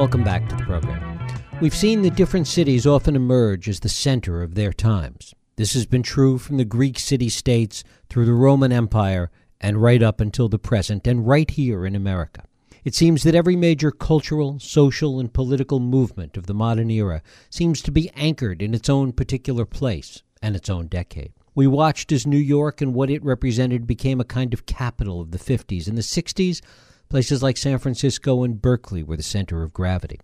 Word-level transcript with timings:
Welcome 0.00 0.24
back 0.24 0.48
to 0.48 0.56
the 0.56 0.62
program. 0.62 1.28
We've 1.60 1.74
seen 1.74 2.00
that 2.00 2.16
different 2.16 2.48
cities 2.48 2.86
often 2.86 3.14
emerge 3.14 3.68
as 3.68 3.80
the 3.80 3.90
center 3.90 4.42
of 4.42 4.54
their 4.54 4.72
times. 4.72 5.34
This 5.56 5.74
has 5.74 5.84
been 5.84 6.02
true 6.02 6.38
from 6.38 6.56
the 6.56 6.64
Greek 6.64 6.98
city 6.98 7.28
states 7.28 7.84
through 8.08 8.24
the 8.24 8.32
Roman 8.32 8.72
Empire 8.72 9.30
and 9.60 9.82
right 9.82 10.02
up 10.02 10.18
until 10.18 10.48
the 10.48 10.58
present, 10.58 11.06
and 11.06 11.26
right 11.26 11.50
here 11.50 11.84
in 11.84 11.94
America. 11.94 12.44
It 12.82 12.94
seems 12.94 13.24
that 13.24 13.34
every 13.34 13.56
major 13.56 13.90
cultural, 13.90 14.58
social, 14.58 15.20
and 15.20 15.30
political 15.30 15.80
movement 15.80 16.38
of 16.38 16.46
the 16.46 16.54
modern 16.54 16.90
era 16.90 17.20
seems 17.50 17.82
to 17.82 17.92
be 17.92 18.10
anchored 18.16 18.62
in 18.62 18.72
its 18.72 18.88
own 18.88 19.12
particular 19.12 19.66
place 19.66 20.22
and 20.40 20.56
its 20.56 20.70
own 20.70 20.86
decade. 20.86 21.34
We 21.54 21.66
watched 21.66 22.10
as 22.10 22.26
New 22.26 22.38
York 22.38 22.80
and 22.80 22.94
what 22.94 23.10
it 23.10 23.22
represented 23.22 23.86
became 23.86 24.18
a 24.18 24.24
kind 24.24 24.54
of 24.54 24.64
capital 24.64 25.20
of 25.20 25.30
the 25.30 25.38
50s. 25.38 25.86
In 25.86 25.94
the 25.94 26.00
60s, 26.00 26.62
places 27.10 27.42
like 27.42 27.56
San 27.56 27.78
Francisco 27.78 28.42
and 28.44 28.62
Berkeley 28.62 29.02
were 29.02 29.16
the 29.16 29.22
center 29.22 29.62
of 29.62 29.74
gravity. 29.74 30.18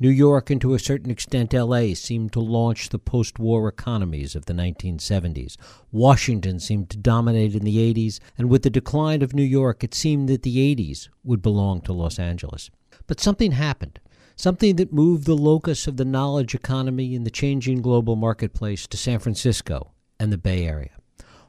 New 0.00 0.08
York 0.08 0.48
and 0.48 0.60
to 0.60 0.74
a 0.74 0.78
certain 0.78 1.10
extent 1.10 1.52
LA 1.52 1.92
seemed 1.92 2.32
to 2.32 2.38
launch 2.38 2.88
the 2.88 3.00
post 3.00 3.40
war 3.40 3.66
economies 3.66 4.36
of 4.36 4.46
the 4.46 4.52
1970s. 4.52 5.56
Washington 5.90 6.60
seemed 6.60 6.88
to 6.90 6.96
dominate 6.96 7.56
in 7.56 7.64
the 7.64 7.92
80s, 7.92 8.20
and 8.38 8.48
with 8.48 8.62
the 8.62 8.70
decline 8.70 9.22
of 9.22 9.34
New 9.34 9.42
York, 9.42 9.82
it 9.82 9.94
seemed 9.94 10.28
that 10.28 10.44
the 10.44 10.76
80s 10.76 11.08
would 11.24 11.42
belong 11.42 11.80
to 11.80 11.92
Los 11.92 12.20
Angeles. 12.20 12.70
But 13.08 13.18
something 13.18 13.52
happened. 13.52 13.98
Something 14.36 14.76
that 14.76 14.92
moved 14.92 15.26
the 15.26 15.34
locus 15.34 15.88
of 15.88 15.96
the 15.96 16.04
knowledge 16.04 16.54
economy 16.54 17.16
in 17.16 17.24
the 17.24 17.30
changing 17.30 17.82
global 17.82 18.14
marketplace 18.14 18.86
to 18.86 18.96
San 18.96 19.18
Francisco 19.18 19.90
and 20.20 20.32
the 20.32 20.38
Bay 20.38 20.64
Area. 20.64 20.92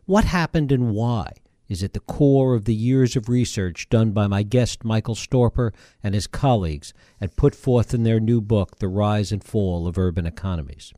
What 0.06 0.24
happened 0.24 0.72
and 0.72 0.90
why? 0.90 1.34
Is 1.70 1.84
at 1.84 1.94
the 1.94 2.00
core 2.02 2.56
of 2.56 2.66
the 2.66 2.76
years 2.76 3.16
of 3.16 3.30
research 3.30 3.88
done 3.90 4.12
by 4.12 4.28
my 4.28 4.44
guest 4.44 4.84
Michael 4.84 5.16
Storper 5.16 5.72
and 6.04 6.14
his 6.14 6.28
colleagues 6.28 6.94
and 7.22 7.36
put 7.36 7.56
forth 7.56 7.94
in 7.94 8.04
their 8.04 8.20
new 8.20 8.42
book, 8.42 8.80
The 8.80 8.88
Rise 8.88 9.32
and 9.32 9.44
Fall 9.44 9.88
of 9.88 9.98
Urban 9.98 10.26
Economies. 10.26 10.92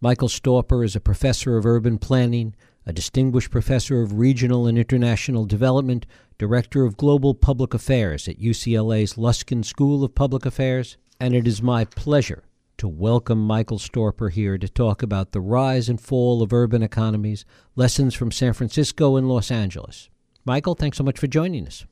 Michael 0.00 0.28
Storper 0.28 0.84
is 0.84 0.96
a 0.96 1.00
professor 1.00 1.56
of 1.56 1.64
urban 1.64 1.96
planning, 1.96 2.54
a 2.84 2.92
distinguished 2.92 3.52
professor 3.52 4.02
of 4.02 4.18
regional 4.18 4.66
and 4.66 4.76
international 4.76 5.46
development, 5.46 6.04
director 6.36 6.84
of 6.84 6.96
global 6.96 7.34
public 7.34 7.72
affairs 7.72 8.26
at 8.26 8.40
UCLA's 8.40 9.14
Luskin 9.14 9.64
School 9.64 10.02
of 10.02 10.16
Public 10.16 10.44
Affairs, 10.44 10.96
and 11.20 11.34
it 11.34 11.46
is 11.46 11.62
my 11.62 11.84
pleasure 11.84 12.42
to 12.82 12.88
welcome 12.88 13.38
Michael 13.38 13.78
Storper 13.78 14.28
here 14.28 14.58
to 14.58 14.68
talk 14.68 15.04
about 15.04 15.30
the 15.30 15.40
rise 15.40 15.88
and 15.88 16.00
fall 16.00 16.42
of 16.42 16.52
urban 16.52 16.82
economies, 16.82 17.44
lessons 17.76 18.12
from 18.12 18.32
San 18.32 18.54
Francisco 18.54 19.14
and 19.14 19.28
Los 19.28 19.52
Angeles. 19.52 20.10
Michael, 20.44 20.74
thanks 20.74 20.98
so 20.98 21.04
much 21.04 21.16
for 21.16 21.28
joining 21.28 21.64
us. 21.68 21.86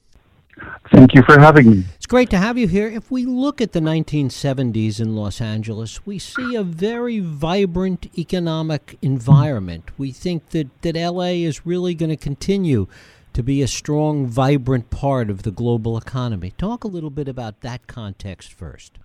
Thank 0.91 1.15
you 1.15 1.23
for 1.23 1.39
having 1.39 1.71
me. 1.71 1.85
It's 1.95 2.07
great 2.07 2.29
to 2.31 2.39
have 2.39 2.59
you 2.59 2.67
here. 2.67 2.89
If 2.89 3.09
we 3.09 3.25
look 3.25 3.61
at 3.61 3.71
the 3.71 3.79
1970s 3.79 4.99
in 4.99 5.15
Los 5.15 5.41
Angeles, 5.41 6.05
we 6.05 6.19
see 6.19 6.57
a 6.57 6.65
very 6.65 7.21
vibrant 7.21 8.09
economic 8.19 8.99
environment. 9.01 9.93
We 9.97 10.11
think 10.11 10.51
that, 10.51 10.71
that 10.83 10.97
LA 10.97 11.45
is 11.47 11.65
really 11.65 11.95
going 11.95 12.11
to 12.11 12.17
continue 12.17 12.89
to 13.33 13.45
be 13.45 13.63
a 13.63 13.69
strong, 13.69 14.27
vibrant 14.27 14.91
part 14.91 15.31
of 15.31 15.45
the 15.45 15.53
global 15.53 15.97
economy. 15.97 16.53
Talk 16.59 16.83
a 16.83 16.89
little 16.89 17.11
bit 17.11 17.29
about 17.29 17.61
that 17.61 17.87
context 17.87 18.53
first. 18.53 18.99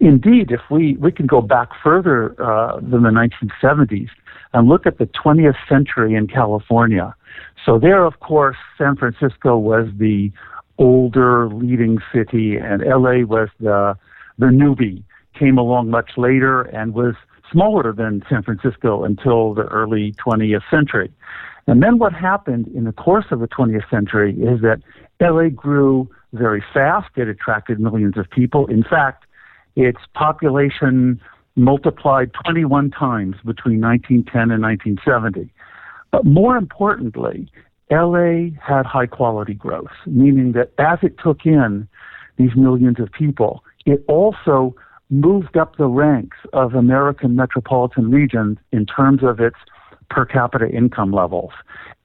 Indeed, 0.00 0.50
if 0.50 0.60
we, 0.70 0.96
we 0.96 1.12
can 1.12 1.26
go 1.26 1.40
back 1.40 1.68
further 1.82 2.34
uh, 2.42 2.80
than 2.80 3.02
the 3.02 3.10
1970s 3.10 4.08
and 4.52 4.68
look 4.68 4.86
at 4.86 4.98
the 4.98 5.06
20th 5.06 5.54
century 5.68 6.14
in 6.14 6.26
California. 6.26 7.14
So, 7.64 7.78
there, 7.78 8.04
of 8.04 8.20
course, 8.20 8.56
San 8.76 8.96
Francisco 8.96 9.56
was 9.56 9.88
the 9.96 10.30
older 10.78 11.48
leading 11.48 11.98
city, 12.12 12.56
and 12.56 12.82
LA 12.82 13.24
was 13.24 13.48
the, 13.60 13.94
the 14.38 14.46
newbie, 14.46 15.04
came 15.38 15.58
along 15.58 15.90
much 15.90 16.12
later 16.16 16.62
and 16.62 16.92
was 16.92 17.14
smaller 17.50 17.92
than 17.92 18.22
San 18.28 18.42
Francisco 18.42 19.04
until 19.04 19.54
the 19.54 19.62
early 19.64 20.14
20th 20.24 20.62
century. 20.70 21.12
And 21.66 21.82
then 21.82 21.98
what 21.98 22.12
happened 22.12 22.68
in 22.74 22.84
the 22.84 22.92
course 22.92 23.26
of 23.30 23.40
the 23.40 23.48
20th 23.48 23.88
century 23.88 24.32
is 24.34 24.60
that 24.62 24.80
LA 25.20 25.48
grew 25.48 26.10
very 26.32 26.64
fast. 26.74 27.10
It 27.16 27.28
attracted 27.28 27.78
millions 27.78 28.16
of 28.16 28.28
people. 28.30 28.66
In 28.66 28.82
fact, 28.82 29.24
its 29.76 29.98
population 30.14 31.20
multiplied 31.56 32.30
21 32.44 32.90
times 32.90 33.36
between 33.44 33.80
1910 33.80 34.50
and 34.50 34.62
1970. 34.62 35.52
But 36.10 36.24
more 36.24 36.56
importantly, 36.56 37.50
LA 37.90 38.50
had 38.60 38.86
high 38.86 39.06
quality 39.06 39.54
growth, 39.54 39.92
meaning 40.06 40.52
that 40.52 40.72
as 40.78 40.98
it 41.02 41.16
took 41.22 41.44
in 41.44 41.88
these 42.38 42.56
millions 42.56 42.98
of 43.00 43.12
people, 43.12 43.64
it 43.84 44.02
also 44.08 44.74
moved 45.10 45.56
up 45.58 45.76
the 45.76 45.86
ranks 45.86 46.38
of 46.54 46.74
American 46.74 47.36
metropolitan 47.36 48.10
regions 48.10 48.56
in 48.72 48.86
terms 48.86 49.22
of 49.22 49.40
its 49.40 49.56
per 50.08 50.24
capita 50.24 50.68
income 50.70 51.12
levels. 51.12 51.50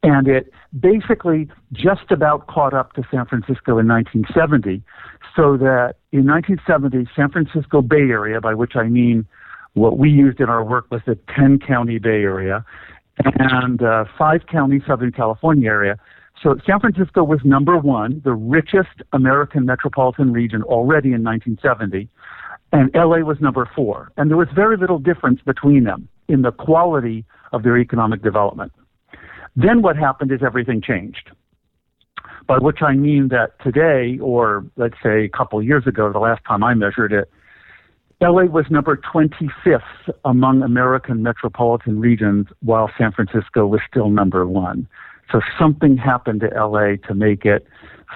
And 0.03 0.28
it 0.28 0.51
basically 0.78 1.49
just 1.72 2.11
about 2.11 2.47
caught 2.47 2.73
up 2.73 2.94
to 2.94 3.03
San 3.09 3.25
Francisco 3.25 3.78
in 3.78 3.88
1970, 3.88 4.84
so 5.35 5.57
that 5.57 5.95
in 6.17 6.25
1970, 6.25 7.09
San 7.16 7.29
Francisco 7.29 7.81
Bay 7.81 8.09
Area, 8.09 8.41
by 8.41 8.53
which 8.53 8.75
I 8.75 8.83
mean 8.83 9.25
what 9.73 9.97
we 9.97 10.09
used 10.09 10.39
in 10.39 10.50
our 10.50 10.63
work 10.63 10.88
was 10.89 11.01
the 11.05 11.17
10 11.35 11.59
county 11.59 12.00
Bay 12.00 12.23
Area 12.23 12.66
and 13.39 13.81
uh, 13.81 14.05
five 14.17 14.41
county 14.51 14.81
Southern 14.88 15.11
California 15.11 15.69
area. 15.69 15.97
So 16.41 16.55
San 16.66 16.79
Francisco 16.79 17.23
was 17.23 17.39
number 17.44 17.78
one, 17.78 18.22
the 18.23 18.33
richest 18.33 19.01
American 19.13 19.66
metropolitan 19.66 20.31
region 20.31 20.61
already 20.63 21.13
in 21.13 21.23
1970, 21.23 22.07
and 22.72 22.91
LA 22.94 23.19
was 23.19 23.38
number 23.41 23.69
four. 23.75 24.11
And 24.17 24.29
there 24.29 24.38
was 24.38 24.47
very 24.53 24.78
little 24.78 24.99
difference 24.99 25.41
between 25.45 25.84
them 25.84 26.07
in 26.28 26.44
the 26.44 26.51
quality 26.51 27.25
of 27.53 27.63
their 27.63 27.78
economic 27.78 28.22
development. 28.22 28.72
Then 29.55 29.81
what 29.81 29.97
happened 29.97 30.31
is 30.31 30.41
everything 30.45 30.81
changed. 30.81 31.31
By 32.47 32.58
which 32.59 32.81
I 32.81 32.94
mean 32.94 33.28
that 33.28 33.59
today, 33.62 34.18
or 34.22 34.66
let's 34.78 34.96
say 35.03 35.25
a 35.25 35.30
couple 35.30 35.62
years 35.62 35.85
ago, 35.85 36.12
the 36.12 36.19
last 36.19 36.44
time 36.46 36.63
I 36.63 36.74
measured 36.74 37.12
it, 37.12 37.30
LA 38.22 38.46
was 38.46 38.66
number 38.72 38.97
25th 38.97 39.81
among 40.25 40.63
American 40.63 41.22
metropolitan 41.22 42.00
regions, 42.00 42.47
while 42.63 42.90
San 42.97 43.12
Francisco 43.12 43.68
was 43.68 43.81
still 43.90 44.09
number 44.09 44.47
one. 44.47 44.88
So 45.31 45.41
something 45.59 45.97
happened 45.97 46.40
to 46.40 46.47
LA 46.47 46.96
to 47.08 47.13
make 47.13 47.46
it 47.46 47.68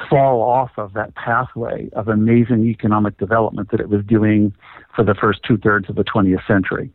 fall 0.09 0.41
off 0.41 0.71
of 0.77 0.93
that 0.93 1.13
pathway 1.15 1.89
of 1.93 2.07
amazing 2.07 2.65
economic 2.65 3.17
development 3.17 3.69
that 3.71 3.79
it 3.79 3.89
was 3.89 4.03
doing 4.05 4.53
for 4.95 5.03
the 5.03 5.13
first 5.13 5.41
two 5.45 5.57
thirds 5.57 5.89
of 5.89 5.95
the 5.95 6.03
20th 6.03 6.47
century. 6.47 6.89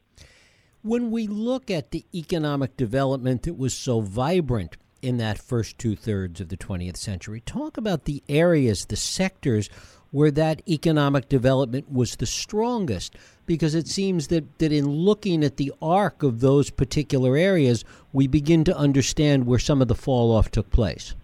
When 0.82 1.10
we 1.10 1.26
look 1.26 1.70
at 1.70 1.90
the 1.90 2.04
economic 2.14 2.76
development 2.76 3.42
that 3.42 3.58
was 3.58 3.74
so 3.74 4.00
vibrant 4.00 4.76
in 5.02 5.18
that 5.18 5.38
first 5.38 5.78
two 5.78 5.96
thirds 5.96 6.40
of 6.40 6.48
the 6.48 6.56
20th 6.56 6.96
century, 6.96 7.40
talk 7.40 7.76
about 7.76 8.04
the 8.04 8.22
areas, 8.28 8.86
the 8.86 8.96
sectors 8.96 9.68
where 10.10 10.30
that 10.30 10.62
economic 10.68 11.28
development 11.28 11.92
was 11.92 12.16
the 12.16 12.26
strongest, 12.26 13.14
because 13.44 13.74
it 13.74 13.86
seems 13.86 14.28
that, 14.28 14.58
that 14.58 14.72
in 14.72 14.86
looking 14.86 15.44
at 15.44 15.56
the 15.56 15.72
arc 15.82 16.22
of 16.22 16.40
those 16.40 16.70
particular 16.70 17.36
areas, 17.36 17.84
we 18.12 18.26
begin 18.26 18.64
to 18.64 18.76
understand 18.76 19.46
where 19.46 19.58
some 19.58 19.82
of 19.82 19.88
the 19.88 19.94
fall 19.94 20.34
off 20.34 20.50
took 20.50 20.70
place. 20.70 21.14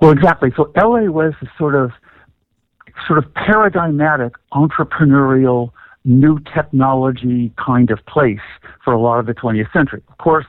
Well, 0.00 0.10
exactly. 0.10 0.50
So 0.56 0.72
LA 0.76 1.02
was 1.02 1.34
a 1.42 1.46
sort 1.58 1.74
of 1.74 1.92
sort 3.06 3.18
of 3.18 3.32
paradigmatic 3.34 4.32
entrepreneurial 4.52 5.70
new 6.04 6.38
technology 6.54 7.52
kind 7.64 7.90
of 7.90 8.04
place 8.06 8.38
for 8.84 8.92
a 8.92 8.98
lot 8.98 9.18
of 9.18 9.26
the 9.26 9.34
20th 9.34 9.72
century. 9.72 10.02
Of 10.08 10.18
course, 10.18 10.46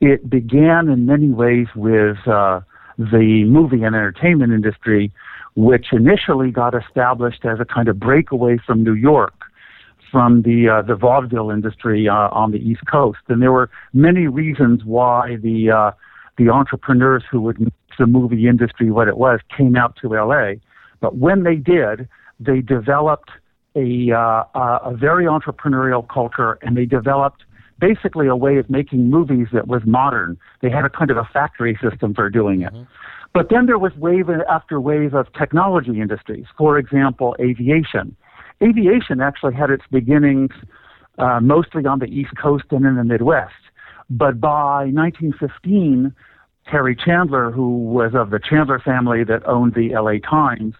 it 0.00 0.28
began 0.28 0.88
in 0.88 1.06
many 1.06 1.30
ways 1.30 1.66
with 1.74 2.16
uh, 2.26 2.60
the 2.98 3.44
movie 3.46 3.82
and 3.82 3.94
entertainment 3.94 4.52
industry, 4.52 5.12
which 5.56 5.86
initially 5.92 6.50
got 6.50 6.74
established 6.74 7.44
as 7.44 7.58
a 7.60 7.64
kind 7.64 7.88
of 7.88 7.98
breakaway 7.98 8.58
from 8.64 8.84
New 8.84 8.94
York, 8.94 9.34
from 10.10 10.42
the 10.42 10.68
uh, 10.68 10.82
the 10.82 10.94
vaudeville 10.94 11.50
industry 11.50 12.08
uh, 12.08 12.28
on 12.30 12.52
the 12.52 12.58
East 12.58 12.82
Coast. 12.90 13.18
And 13.28 13.42
there 13.42 13.52
were 13.52 13.70
many 13.92 14.26
reasons 14.26 14.84
why 14.84 15.36
the 15.42 15.70
uh, 15.70 15.90
the 16.36 16.48
entrepreneurs 16.48 17.24
who 17.30 17.40
would 17.40 17.60
make 17.60 17.72
the 17.98 18.06
movie 18.06 18.46
industry 18.46 18.90
what 18.90 19.08
it 19.08 19.16
was 19.16 19.40
came 19.56 19.76
out 19.76 19.96
to 20.00 20.08
LA. 20.08 20.54
But 21.00 21.16
when 21.16 21.42
they 21.42 21.56
did, 21.56 22.08
they 22.40 22.60
developed 22.60 23.30
a, 23.74 24.12
uh, 24.12 24.44
a 24.54 24.96
very 24.96 25.26
entrepreneurial 25.26 26.08
culture, 26.08 26.58
and 26.62 26.76
they 26.76 26.84
developed 26.84 27.42
basically 27.78 28.26
a 28.26 28.36
way 28.36 28.56
of 28.56 28.68
making 28.68 29.10
movies 29.10 29.48
that 29.52 29.68
was 29.68 29.82
modern. 29.84 30.38
They 30.62 30.70
had 30.70 30.84
a 30.84 30.90
kind 30.90 31.10
of 31.10 31.16
a 31.16 31.28
factory 31.32 31.78
system 31.82 32.14
for 32.14 32.28
doing 32.30 32.62
it. 32.62 32.72
Mm-hmm. 32.72 32.84
But 33.34 33.50
then 33.50 33.66
there 33.66 33.78
was 33.78 33.92
wave 33.96 34.28
after 34.48 34.80
wave 34.80 35.14
of 35.14 35.32
technology 35.32 36.00
industries. 36.00 36.46
For 36.56 36.78
example, 36.78 37.36
aviation. 37.40 38.16
Aviation 38.62 39.20
actually 39.20 39.54
had 39.54 39.70
its 39.70 39.84
beginnings 39.90 40.50
uh, 41.18 41.40
mostly 41.40 41.84
on 41.86 41.98
the 41.98 42.06
East 42.06 42.36
Coast 42.40 42.64
and 42.70 42.84
in 42.84 42.96
the 42.96 43.04
Midwest. 43.04 43.52
But 44.10 44.40
by 44.40 44.86
1915, 44.86 46.14
Harry 46.64 46.96
Chandler, 46.96 47.50
who 47.50 47.84
was 47.84 48.12
of 48.14 48.30
the 48.30 48.38
Chandler 48.38 48.78
family 48.78 49.24
that 49.24 49.46
owned 49.46 49.74
the 49.74 49.90
LA 49.94 50.18
Times, 50.18 50.74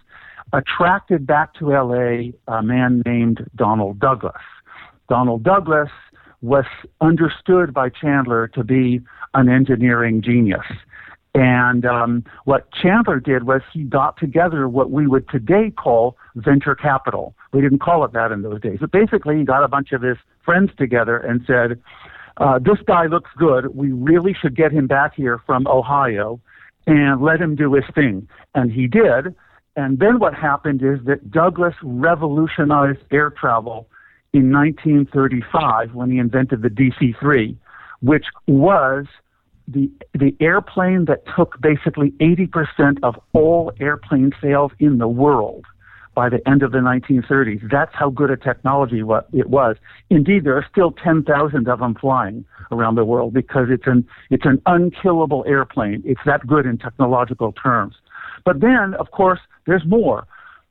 attracted 0.52 1.26
back 1.26 1.54
to 1.54 1.70
LA 1.70 2.32
a 2.48 2.62
man 2.62 3.02
named 3.04 3.46
Donald 3.54 3.98
Douglas. 3.98 4.42
Donald 5.08 5.42
Douglas 5.42 5.90
was 6.42 6.64
understood 7.00 7.74
by 7.74 7.88
Chandler 7.88 8.48
to 8.48 8.62
be 8.64 9.00
an 9.34 9.48
engineering 9.48 10.22
genius. 10.22 10.66
And 11.34 11.84
um, 11.84 12.24
what 12.44 12.72
Chandler 12.72 13.20
did 13.20 13.44
was 13.44 13.60
he 13.72 13.84
got 13.84 14.16
together 14.16 14.68
what 14.68 14.90
we 14.90 15.06
would 15.06 15.28
today 15.28 15.70
call 15.70 16.16
venture 16.34 16.74
capital. 16.74 17.34
We 17.52 17.60
didn't 17.60 17.80
call 17.80 18.04
it 18.04 18.12
that 18.12 18.32
in 18.32 18.42
those 18.42 18.60
days. 18.60 18.78
But 18.80 18.92
basically, 18.92 19.38
he 19.38 19.44
got 19.44 19.62
a 19.62 19.68
bunch 19.68 19.92
of 19.92 20.02
his 20.02 20.16
friends 20.44 20.70
together 20.76 21.18
and 21.18 21.42
said, 21.46 21.80
uh, 22.38 22.58
This 22.58 22.78
guy 22.86 23.06
looks 23.06 23.30
good. 23.36 23.76
We 23.76 23.92
really 23.92 24.34
should 24.34 24.56
get 24.56 24.72
him 24.72 24.86
back 24.86 25.14
here 25.14 25.40
from 25.44 25.66
Ohio 25.66 26.40
and 26.86 27.20
let 27.20 27.40
him 27.40 27.54
do 27.54 27.74
his 27.74 27.84
thing. 27.94 28.26
And 28.54 28.72
he 28.72 28.86
did. 28.86 29.34
And 29.76 29.98
then 29.98 30.18
what 30.18 30.34
happened 30.34 30.82
is 30.82 30.98
that 31.04 31.30
Douglas 31.30 31.74
revolutionized 31.82 33.00
air 33.12 33.30
travel 33.30 33.86
in 34.38 34.52
1935 34.52 35.94
when 35.94 36.10
he 36.10 36.18
invented 36.18 36.62
the 36.62 36.68
DC 36.68 37.18
3, 37.18 37.56
which 38.00 38.26
was 38.46 39.06
the 39.66 39.90
the 40.14 40.34
airplane 40.40 41.06
that 41.06 41.24
took 41.36 41.60
basically 41.60 42.12
80% 42.20 42.98
of 43.02 43.16
all 43.34 43.72
airplane 43.80 44.32
sales 44.40 44.72
in 44.78 44.98
the 44.98 45.08
world 45.08 45.66
by 46.14 46.28
the 46.28 46.40
end 46.48 46.62
of 46.62 46.72
the 46.72 46.78
1930s. 46.78 47.68
That's 47.70 47.94
how 47.94 48.10
good 48.10 48.30
a 48.30 48.36
technology 48.36 49.00
it 49.32 49.48
was. 49.48 49.76
Indeed, 50.08 50.44
there 50.44 50.56
are 50.56 50.66
still 50.70 50.92
10,000 50.92 51.68
of 51.68 51.78
them 51.80 51.94
flying 51.94 52.44
around 52.72 52.94
the 52.94 53.04
world 53.04 53.34
because 53.34 53.66
it's 53.70 53.86
an 53.86 54.06
it's 54.30 54.46
an 54.46 54.62
unkillable 54.66 55.44
airplane. 55.46 56.02
It's 56.04 56.20
that 56.26 56.46
good 56.46 56.64
in 56.64 56.78
technological 56.78 57.52
terms. 57.52 57.96
But 58.44 58.60
then, 58.60 58.94
of 58.98 59.10
course, 59.10 59.40
there's 59.66 59.84
more. 59.84 60.26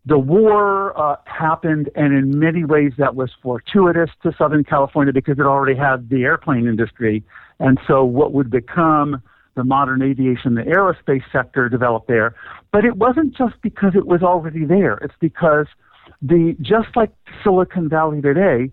The 0.07 0.17
war 0.17 0.97
uh, 0.97 1.17
happened, 1.25 1.89
and 1.95 2.13
in 2.13 2.39
many 2.39 2.63
ways 2.63 2.93
that 2.97 3.15
was 3.15 3.29
fortuitous 3.43 4.09
to 4.23 4.31
Southern 4.37 4.63
California 4.63 5.11
because 5.11 5.37
it 5.37 5.45
already 5.45 5.77
had 5.77 6.09
the 6.09 6.23
airplane 6.23 6.65
industry 6.65 7.23
and 7.59 7.79
so 7.87 8.03
what 8.03 8.33
would 8.33 8.49
become 8.49 9.21
the 9.55 9.63
modern 9.63 10.01
aviation, 10.01 10.53
the 10.53 10.61
aerospace 10.61 11.23
sector 11.31 11.67
developed 11.67 12.07
there. 12.07 12.35
But 12.71 12.85
it 12.85 12.97
wasn't 12.97 13.35
just 13.35 13.55
because 13.61 13.93
it 13.95 14.05
was 14.05 14.21
already 14.21 14.65
there. 14.65 14.95
It's 15.01 15.15
because 15.19 15.65
the 16.21 16.55
just 16.61 16.95
like 16.95 17.11
Silicon 17.43 17.89
Valley 17.89 18.21
today, 18.21 18.71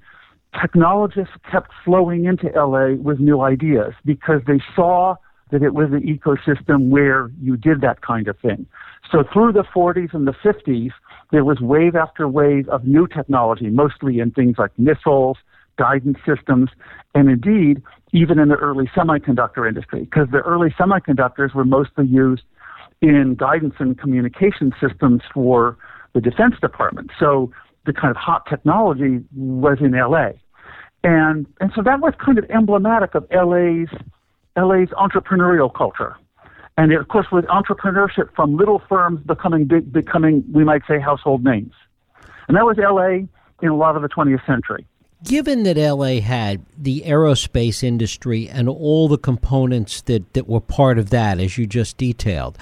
technologists 0.61 1.35
kept 1.51 1.71
flowing 1.85 2.27
into 2.27 2.49
LA 2.49 2.97
with 2.97 3.19
new 3.19 3.41
ideas 3.41 3.95
because 4.05 4.43
they 4.47 4.61
saw 4.77 5.17
that 5.51 5.63
it 5.63 5.75
was 5.75 5.91
an 5.93 6.03
ecosystem 6.03 6.89
where 6.91 7.31
you 7.41 7.57
did 7.57 7.81
that 7.81 8.03
kind 8.03 8.29
of 8.29 8.39
thing. 8.41 8.67
So 9.11 9.25
through 9.33 9.53
the 9.53 9.65
40s 9.65 10.15
and 10.15 10.27
the 10.27 10.33
50s, 10.33 10.93
there 11.31 11.45
was 11.45 11.61
wave 11.61 11.95
after 11.95 12.29
wave 12.29 12.69
of 12.69 12.85
new 12.85 13.07
technology, 13.07 13.69
mostly 13.69 14.19
in 14.19 14.31
things 14.31 14.57
like 14.59 14.77
missiles, 14.79 15.39
guidance 15.77 16.19
systems, 16.27 16.71
and 17.15 17.29
indeed, 17.29 17.83
even 18.13 18.39
in 18.39 18.49
the 18.49 18.57
early 18.57 18.87
semiconductor 18.97 19.69
industry, 19.69 20.01
because 20.01 20.29
the 20.31 20.39
early 20.39 20.71
semiconductors 20.71 21.55
were 21.55 21.65
mostly 21.65 22.07
used 22.07 22.43
in 23.03 23.35
guidance 23.35 23.75
and 23.79 23.99
communication 23.99 24.73
systems 24.81 25.23
for 25.33 25.77
the 26.15 26.21
Defense 26.21 26.55
Department. 26.61 27.11
So 27.19 27.53
the 27.87 27.93
kind 27.93 28.11
of 28.11 28.17
hot 28.17 28.47
technology 28.49 29.21
was 29.35 29.79
in 29.81 29.93
LA. 29.93 30.31
And, 31.03 31.47
and 31.61 31.71
so 31.75 31.83
that 31.83 32.01
was 32.01 32.15
kind 32.25 32.39
of 32.39 32.49
emblematic 32.51 33.15
of 33.15 33.27
LA's, 33.31 33.89
LA's 34.57 34.89
entrepreneurial 34.91 35.73
culture. 35.73 36.17
And 36.77 36.93
of 36.93 37.09
course, 37.09 37.27
with 37.31 37.45
entrepreneurship 37.47 38.35
from 38.35 38.57
little 38.57 38.83
firms 38.89 39.21
becoming 39.25 39.65
big, 39.65 39.93
becoming, 39.93 40.45
we 40.53 40.65
might 40.65 40.83
say, 40.89 40.99
household 40.99 41.45
names. 41.45 41.73
And 42.49 42.57
that 42.57 42.65
was 42.65 42.77
LA 42.79 43.27
in 43.63 43.69
a 43.69 43.77
lot 43.77 43.97
of 43.97 44.03
the 44.03 44.09
20th 44.09 44.45
century. 44.47 44.87
Given 45.23 45.63
that 45.63 45.79
LA 45.79 46.21
had 46.21 46.67
the 46.77 47.03
aerospace 47.07 47.83
industry 47.83 48.49
and 48.49 48.69
all 48.69 49.09
the 49.09 49.17
components 49.17 50.03
that, 50.03 50.35
that 50.35 50.47
were 50.49 50.61
part 50.61 50.99
of 50.99 51.11
that, 51.11 51.39
as 51.39 51.57
you 51.57 51.67
just 51.67 51.97
detailed, 51.97 52.59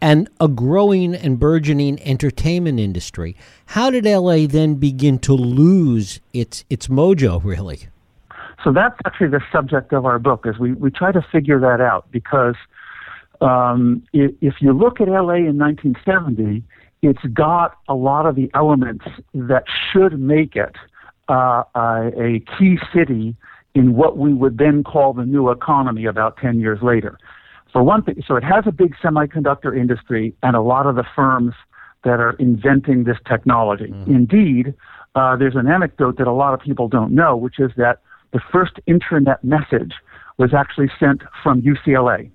and 0.00 0.28
a 0.38 0.46
growing 0.46 1.14
and 1.14 1.40
burgeoning 1.40 2.00
entertainment 2.02 2.78
industry, 2.78 3.34
how 3.66 3.90
did 3.90 4.04
LA 4.04 4.46
then 4.46 4.74
begin 4.74 5.18
to 5.20 5.32
lose 5.32 6.20
its 6.34 6.64
its 6.68 6.88
mojo 6.88 7.42
really? 7.42 7.88
So 8.62 8.72
that's 8.72 8.96
actually 9.06 9.28
the 9.28 9.42
subject 9.50 9.92
of 9.92 10.06
our 10.06 10.18
book, 10.18 10.46
is 10.46 10.58
we, 10.58 10.72
we 10.72 10.90
try 10.90 11.10
to 11.10 11.22
figure 11.32 11.58
that 11.60 11.80
out 11.80 12.06
because 12.10 12.54
um, 13.44 14.02
if, 14.12 14.32
if 14.40 14.54
you 14.60 14.72
look 14.72 15.00
at 15.00 15.08
LA 15.08 15.34
in 15.34 15.58
1970, 15.58 16.62
it's 17.02 17.22
got 17.34 17.76
a 17.88 17.94
lot 17.94 18.26
of 18.26 18.34
the 18.34 18.50
elements 18.54 19.04
that 19.34 19.64
should 19.92 20.18
make 20.18 20.56
it 20.56 20.76
uh, 21.28 21.62
a 21.76 22.42
key 22.58 22.78
city 22.94 23.36
in 23.74 23.94
what 23.94 24.16
we 24.16 24.32
would 24.32 24.58
then 24.58 24.82
call 24.82 25.12
the 25.12 25.24
new 25.24 25.50
economy 25.50 26.06
about 26.06 26.36
10 26.38 26.60
years 26.60 26.78
later. 26.82 27.18
For 27.72 27.82
one 27.82 28.02
thing, 28.02 28.22
so 28.26 28.36
it 28.36 28.44
has 28.44 28.64
a 28.66 28.72
big 28.72 28.94
semiconductor 29.02 29.76
industry 29.76 30.34
and 30.42 30.54
a 30.56 30.60
lot 30.60 30.86
of 30.86 30.94
the 30.94 31.04
firms 31.14 31.54
that 32.04 32.20
are 32.20 32.32
inventing 32.38 33.04
this 33.04 33.16
technology. 33.28 33.88
Mm. 33.88 34.06
Indeed, 34.06 34.74
uh, 35.14 35.36
there's 35.36 35.56
an 35.56 35.66
anecdote 35.66 36.18
that 36.18 36.26
a 36.26 36.32
lot 36.32 36.54
of 36.54 36.60
people 36.60 36.88
don't 36.88 37.12
know, 37.12 37.36
which 37.36 37.58
is 37.58 37.72
that 37.76 38.00
the 38.32 38.40
first 38.52 38.74
internet 38.86 39.42
message 39.42 39.92
was 40.38 40.54
actually 40.54 40.90
sent 40.98 41.22
from 41.42 41.62
UCLA. 41.62 42.30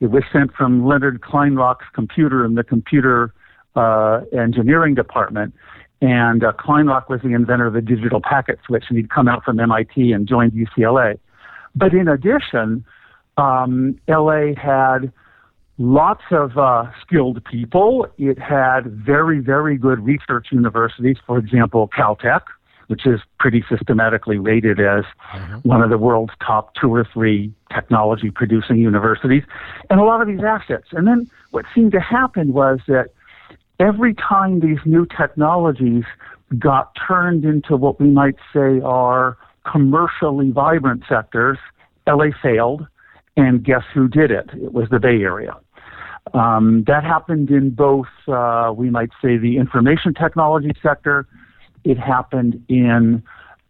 It 0.00 0.10
was 0.10 0.22
sent 0.32 0.52
from 0.54 0.86
Leonard 0.86 1.20
Kleinrock's 1.20 1.86
computer 1.92 2.44
in 2.44 2.54
the 2.54 2.64
computer 2.64 3.32
uh, 3.74 4.20
engineering 4.32 4.94
department, 4.94 5.54
and 6.00 6.44
uh, 6.44 6.52
Kleinrock 6.52 7.08
was 7.08 7.20
the 7.22 7.32
inventor 7.32 7.66
of 7.66 7.74
the 7.74 7.80
digital 7.80 8.20
packet 8.22 8.58
switch, 8.66 8.84
and 8.88 8.96
he'd 8.96 9.10
come 9.10 9.26
out 9.26 9.44
from 9.44 9.58
MIT 9.58 10.12
and 10.12 10.28
joined 10.28 10.52
UCLA. 10.52 11.18
But 11.74 11.92
in 11.94 12.08
addition, 12.08 12.84
um, 13.36 13.98
LA 14.08 14.54
had 14.56 15.12
lots 15.78 16.22
of 16.30 16.56
uh, 16.58 16.86
skilled 17.00 17.44
people. 17.44 18.06
It 18.18 18.38
had 18.38 18.86
very, 18.86 19.40
very 19.40 19.76
good 19.76 20.00
research 20.04 20.48
universities. 20.50 21.16
For 21.26 21.38
example, 21.38 21.88
Caltech, 21.96 22.42
which 22.88 23.06
is 23.06 23.20
pretty 23.38 23.64
systematically 23.68 24.38
rated 24.38 24.80
as 24.80 25.04
mm-hmm. 25.32 25.56
one 25.68 25.82
of 25.82 25.90
the 25.90 25.98
world's 25.98 26.32
top 26.44 26.74
two 26.74 26.92
or 26.92 27.06
three 27.12 27.52
technology 27.72 28.30
producing 28.30 28.76
universities, 28.76 29.44
and 29.88 30.00
a 30.00 30.04
lot 30.04 30.20
of 30.20 30.26
these 30.26 30.44
assets. 30.44 30.88
And 30.92 31.06
then 31.06 31.30
what 31.50 31.64
seemed 31.74 31.92
to 31.92 32.00
happen 32.00 32.52
was 32.52 32.80
that 32.88 33.10
every 33.78 34.14
time 34.14 34.60
these 34.60 34.78
new 34.84 35.06
technologies 35.06 36.04
got 36.58 36.96
turned 37.06 37.44
into 37.44 37.76
what 37.76 38.00
we 38.00 38.08
might 38.08 38.36
say 38.52 38.80
are 38.80 39.36
commercially 39.70 40.50
vibrant 40.50 41.04
sectors, 41.08 41.58
LA 42.06 42.26
failed, 42.42 42.86
and 43.36 43.62
guess 43.62 43.82
who 43.94 44.08
did 44.08 44.30
it? 44.30 44.48
It 44.54 44.72
was 44.72 44.88
the 44.90 44.98
Bay 44.98 45.22
Area. 45.22 45.56
Um, 46.34 46.84
that 46.86 47.04
happened 47.04 47.50
in 47.50 47.70
both, 47.70 48.08
uh, 48.26 48.72
we 48.74 48.90
might 48.90 49.10
say, 49.22 49.36
the 49.36 49.56
information 49.56 50.14
technology 50.14 50.72
sector. 50.82 51.26
It 51.84 51.98
happened 51.98 52.62
in 52.68 53.22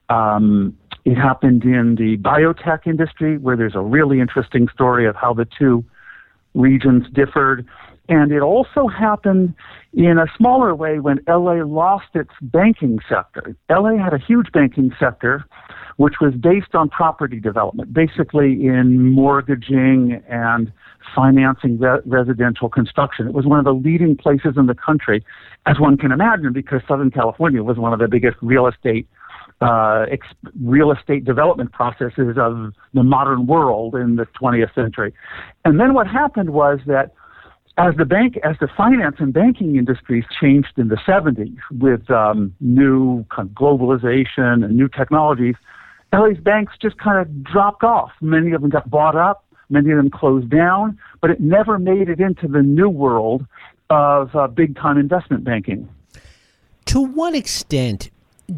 um, 0.08 0.76
it 1.04 1.14
happened 1.14 1.64
in 1.64 1.94
the 1.94 2.16
biotech 2.18 2.86
industry, 2.86 3.38
where 3.38 3.56
there's 3.56 3.74
a 3.74 3.80
really 3.80 4.20
interesting 4.20 4.68
story 4.68 5.06
of 5.06 5.16
how 5.16 5.32
the 5.32 5.46
two 5.58 5.84
regions 6.54 7.06
differed. 7.12 7.66
And 8.08 8.32
it 8.32 8.40
also 8.40 8.88
happened 8.88 9.54
in 9.92 10.18
a 10.18 10.26
smaller 10.36 10.74
way 10.74 10.98
when 10.98 11.20
LA 11.28 11.62
lost 11.64 12.06
its 12.14 12.30
banking 12.40 13.00
sector. 13.08 13.54
LA 13.70 13.96
had 14.02 14.14
a 14.14 14.18
huge 14.18 14.50
banking 14.52 14.90
sector, 14.98 15.44
which 15.96 16.14
was 16.20 16.34
based 16.34 16.74
on 16.74 16.88
property 16.88 17.38
development, 17.38 17.92
basically 17.92 18.66
in 18.66 19.12
mortgaging 19.12 20.22
and 20.28 20.72
financing 21.14 21.78
re- 21.78 22.00
residential 22.06 22.68
construction. 22.68 23.26
It 23.26 23.34
was 23.34 23.44
one 23.44 23.58
of 23.58 23.64
the 23.64 23.74
leading 23.74 24.16
places 24.16 24.54
in 24.56 24.66
the 24.66 24.74
country, 24.74 25.24
as 25.66 25.78
one 25.78 25.96
can 25.96 26.12
imagine, 26.12 26.52
because 26.52 26.80
Southern 26.88 27.10
California 27.10 27.62
was 27.62 27.76
one 27.76 27.92
of 27.92 27.98
the 27.98 28.08
biggest 28.08 28.36
real 28.40 28.66
estate 28.66 29.06
uh, 29.60 30.06
ex- 30.10 30.26
real 30.62 30.92
estate 30.92 31.24
development 31.24 31.72
processes 31.72 32.36
of 32.38 32.72
the 32.94 33.02
modern 33.02 33.46
world 33.46 33.94
in 33.94 34.16
the 34.16 34.26
20th 34.40 34.72
century. 34.74 35.12
And 35.64 35.80
then 35.80 35.94
what 35.94 36.06
happened 36.06 36.50
was 36.50 36.78
that 36.86 37.12
as 37.78 37.94
the 37.96 38.04
bank, 38.04 38.36
as 38.42 38.56
the 38.60 38.68
finance 38.76 39.16
and 39.20 39.32
banking 39.32 39.76
industries 39.76 40.24
changed 40.40 40.72
in 40.76 40.88
the 40.88 40.96
70s 40.96 41.56
with 41.78 42.10
um, 42.10 42.52
new 42.60 43.24
kind 43.34 43.48
of 43.48 43.54
globalization 43.54 44.64
and 44.64 44.76
new 44.76 44.88
technologies, 44.88 45.54
LA's 46.12 46.38
banks 46.38 46.74
just 46.82 46.98
kind 46.98 47.20
of 47.20 47.44
dropped 47.44 47.84
off. 47.84 48.10
Many 48.20 48.50
of 48.52 48.62
them 48.62 48.70
got 48.70 48.90
bought 48.90 49.14
up, 49.14 49.44
many 49.70 49.92
of 49.92 49.96
them 49.96 50.10
closed 50.10 50.50
down, 50.50 50.98
but 51.20 51.30
it 51.30 51.40
never 51.40 51.78
made 51.78 52.08
it 52.08 52.18
into 52.18 52.48
the 52.48 52.62
new 52.62 52.88
world 52.88 53.46
of 53.90 54.34
uh, 54.34 54.48
big 54.48 54.76
time 54.76 54.98
investment 54.98 55.44
banking. 55.44 55.88
To 56.86 57.00
what 57.00 57.34
extent 57.34 58.10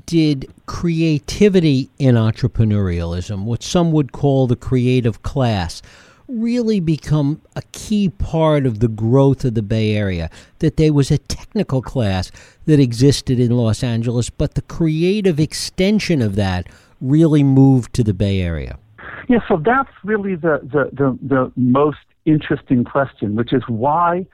did 0.07 0.51
creativity 0.67 1.91
in 1.99 2.15
entrepreneurialism, 2.15 3.45
what 3.45 3.63
some 3.63 3.93
would 3.93 4.13
call 4.13 4.47
the 4.47 4.57
creative 4.57 5.23
class, 5.23 5.83
really 6.31 6.81
become 6.81 7.41
a 7.57 7.63
key 7.73 8.09
part 8.09 8.67
of 8.67 8.81
the 8.81 8.89
growth 8.89 9.45
of 9.45 9.55
the 9.55 9.63
Bay 9.63 9.95
Area. 9.95 10.31
That 10.61 10.77
there 10.77 10.93
was 10.93 11.11
a 11.11 11.19
technical 11.19 11.83
class 11.83 12.31
that 12.67 12.81
existed 12.81 13.41
in 13.41 13.53
Los 13.53 13.83
Angeles, 13.83 14.31
but 14.31 14.55
the 14.55 14.63
creative 14.63 15.41
extension 15.41 16.23
of 16.23 16.37
that 16.37 16.69
really 17.01 17.43
moved 17.43 17.93
to 17.95 18.05
the 18.05 18.15
Bay 18.15 18.41
Area. 18.41 18.79
Yeah, 19.29 19.39
so 19.49 19.61
that's 19.65 19.91
really 20.05 20.35
the, 20.35 20.61
the, 20.63 20.91
the, 20.93 21.19
the 21.23 21.53
most 21.57 21.99
interesting 22.25 22.85
question, 22.85 23.37
which 23.37 23.53
is 23.53 23.63
why 23.69 24.27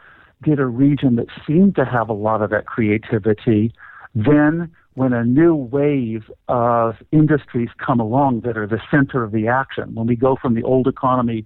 did 0.42 0.58
a 0.58 0.66
region 0.66 1.16
that 1.16 1.26
seemed 1.46 1.76
to 1.76 1.84
have 1.84 2.08
a 2.08 2.12
lot 2.12 2.42
of 2.42 2.50
that 2.50 2.66
creativity 2.66 3.72
then 4.16 4.70
when 4.94 5.12
a 5.12 5.24
new 5.24 5.54
wave 5.54 6.30
of 6.48 6.96
industries 7.12 7.68
come 7.84 8.00
along 8.00 8.40
that 8.40 8.56
are 8.56 8.66
the 8.66 8.80
center 8.90 9.22
of 9.22 9.30
the 9.30 9.46
action, 9.46 9.94
when 9.94 10.06
we 10.06 10.16
go 10.16 10.36
from 10.40 10.54
the 10.54 10.62
old 10.62 10.88
economy 10.88 11.44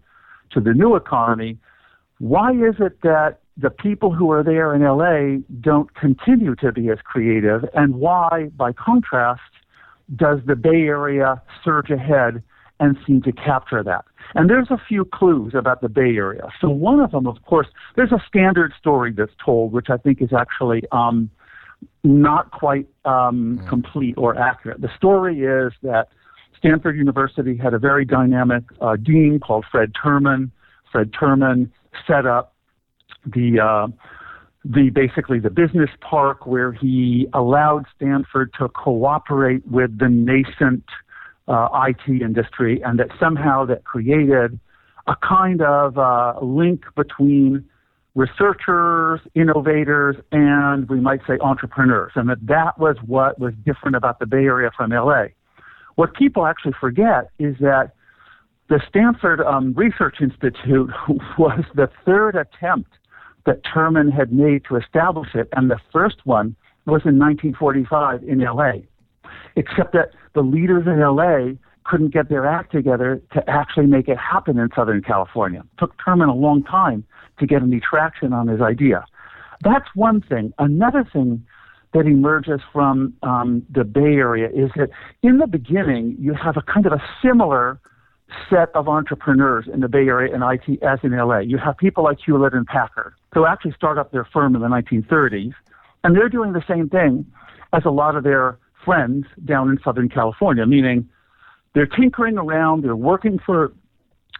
to 0.53 0.61
the 0.61 0.73
new 0.73 0.97
economy, 0.97 1.59
why 2.19 2.53
is 2.53 2.77
it 2.79 3.01
that 3.03 3.39
the 3.57 3.71
people 3.71 4.15
who 4.15 4.31
are 4.31 4.43
there 4.43 4.75
in 4.75 4.83
LA 4.83 5.43
don't 5.61 5.95
continue 5.95 6.55
to 6.57 6.73
be 6.73 6.91
as 6.91 6.99
creative? 7.05 7.65
And 7.75 7.97
why, 7.97 8.51
by 8.57 8.73
contrast, 8.73 9.41
does 10.15 10.41
the 10.47 10.57
Bay 10.57 10.83
Area 10.83 11.41
surge 11.65 11.91
ahead 11.91 12.43
and 12.79 12.97
seem 13.07 13.23
to 13.23 13.33
capture 13.33 13.83
that? 13.83 14.05
And 14.35 14.49
there's 14.49 14.71
a 14.71 14.81
few 14.89 15.05
clues 15.05 15.55
about 15.55 15.81
the 15.81 15.89
Bay 15.89 16.17
Area. 16.17 16.49
So 16.61 16.69
one 16.69 17.01
of 17.01 17.11
them, 17.11 17.27
of 17.27 17.43
course, 17.45 17.67
there's 17.97 18.13
a 18.13 18.23
standard 18.27 18.73
story 18.79 19.13
that's 19.13 19.33
told, 19.45 19.73
which 19.73 19.89
I 19.91 19.97
think 19.97 20.23
is 20.23 20.33
actually 20.33 20.83
um, 20.93 21.31
not 22.05 22.51
quite 22.53 22.87
um, 23.05 23.61
mm. 23.61 23.69
complete 23.69 24.15
or 24.17 24.39
accurate. 24.39 24.81
The 24.81 24.91
story 24.97 25.41
is 25.41 25.73
that 25.83 26.09
Stanford 26.61 26.97
University 26.97 27.57
had 27.57 27.73
a 27.73 27.79
very 27.79 28.05
dynamic 28.05 28.65
uh, 28.81 28.97
dean 28.97 29.41
called 29.41 29.65
Fred 29.71 29.93
Terman. 29.95 30.51
Fred 30.93 31.11
Terman 31.13 31.71
set 32.07 32.27
up 32.27 32.55
the 33.25 33.59
uh, 33.59 33.87
the 34.65 34.91
basically 34.91 35.39
the 35.39 35.49
business 35.49 35.89
park 36.01 36.47
where 36.47 36.73
he 36.73 37.27
allowed 37.33 37.87
Stanford 37.97 38.53
to 38.59 38.69
cooperate 38.69 39.67
with 39.67 39.99
the 39.99 40.09
nascent 40.09 40.85
uh, 41.49 41.69
IT 41.89 42.21
industry, 42.21 42.83
and 42.85 42.99
that 42.99 43.09
somehow 43.19 43.65
that 43.65 43.85
created 43.85 44.61
a 45.07 45.17
kind 45.27 45.63
of 45.63 45.97
uh, 45.97 46.35
link 46.43 46.85
between 46.95 47.65
researchers, 48.15 49.21
innovators, 49.35 50.17
and 50.31 50.89
we 50.91 51.01
might 51.01 51.21
say 51.27 51.39
entrepreneurs, 51.41 52.13
and 52.17 52.29
that 52.29 52.47
that 52.47 52.79
was 52.79 52.97
what 53.07 53.39
was 53.39 53.55
different 53.65 53.97
about 53.97 54.19
the 54.19 54.27
Bay 54.27 54.45
Area 54.45 54.71
from 54.77 54.91
LA. 54.91 55.29
What 56.01 56.15
people 56.15 56.47
actually 56.47 56.73
forget 56.81 57.29
is 57.39 57.57
that 57.61 57.93
the 58.71 58.81
Stanford 58.89 59.43
um, 59.43 59.75
Research 59.75 60.17
Institute 60.23 60.89
was 61.39 61.63
the 61.75 61.91
third 62.07 62.37
attempt 62.37 62.89
that 63.45 63.63
Terman 63.65 64.11
had 64.11 64.33
made 64.33 64.65
to 64.71 64.77
establish 64.77 65.35
it, 65.35 65.51
and 65.53 65.71
the 65.71 65.79
first 65.93 66.25
one 66.25 66.57
was 66.87 67.03
in 67.05 67.19
1945 67.19 68.23
in 68.23 68.39
LA. 68.39 68.87
Except 69.57 69.93
that 69.93 70.13
the 70.35 70.41
leaders 70.41 70.85
in 70.87 71.01
LA 71.01 71.59
couldn't 71.85 72.15
get 72.15 72.31
their 72.31 72.47
act 72.47 72.73
together 72.73 73.21
to 73.35 73.51
actually 73.51 73.85
make 73.85 74.09
it 74.09 74.17
happen 74.17 74.59
in 74.59 74.71
Southern 74.75 75.03
California. 75.03 75.61
It 75.61 75.79
took 75.79 75.99
Terman 75.99 76.31
a 76.31 76.35
long 76.35 76.63
time 76.63 77.05
to 77.41 77.47
get 77.47 77.61
any 77.61 77.79
traction 77.79 78.33
on 78.33 78.49
his 78.49 78.63
idea. 78.63 79.05
That's 79.63 79.89
one 79.95 80.23
thing. 80.23 80.55
Another 80.59 81.07
thing 81.13 81.45
that 81.93 82.07
emerges 82.07 82.61
from 82.73 83.15
um, 83.23 83.65
the 83.71 83.85
Bay 83.85 84.15
Area 84.15 84.49
is 84.49 84.71
that 84.77 84.91
in 85.23 85.39
the 85.39 85.47
beginning, 85.47 86.17
you 86.19 86.35
have 86.35 86.57
a 86.57 86.63
kind 86.63 86.87
of 86.87 86.93
a 86.93 87.03
similar 87.23 87.81
set 88.49 88.69
of 88.75 88.89
entrepreneurs 88.89 89.67
in 89.73 89.81
the 89.81 89.89
Bay 89.89 90.07
Area 90.07 90.33
and 90.33 90.45
IT 90.45 90.83
as 90.83 91.01
in 91.03 91.17
LA. 91.17 91.39
You 91.39 91.59
have 91.59 91.77
people 91.77 92.05
like 92.05 92.19
Hewlett 92.25 92.55
and 92.55 92.67
Packard 92.67 93.15
who 93.35 93.47
actually 93.47 93.73
start 93.73 93.99
up 93.99 94.13
their 94.13 94.25
firm 94.33 94.55
in 94.55 94.63
the 94.63 94.69
1930s, 94.69 95.53
and 96.05 96.17
they're 96.17 96.29
doing 96.29 96.53
the 96.53 96.63
same 96.69 96.89
thing 96.89 97.27
as 97.73 97.83
a 97.85 97.91
lot 97.91 98.17
of 98.17 98.25
their 98.25 98.59
friends 98.85 99.27
down 99.45 99.69
in 99.69 99.79
Southern 99.85 100.09
California, 100.09 100.67
meaning 100.67 101.09
they're 101.75 101.87
tinkering 101.87 102.39
around, 102.39 102.83
they're 102.83 102.97
working 102.97 103.39
for 103.45 103.73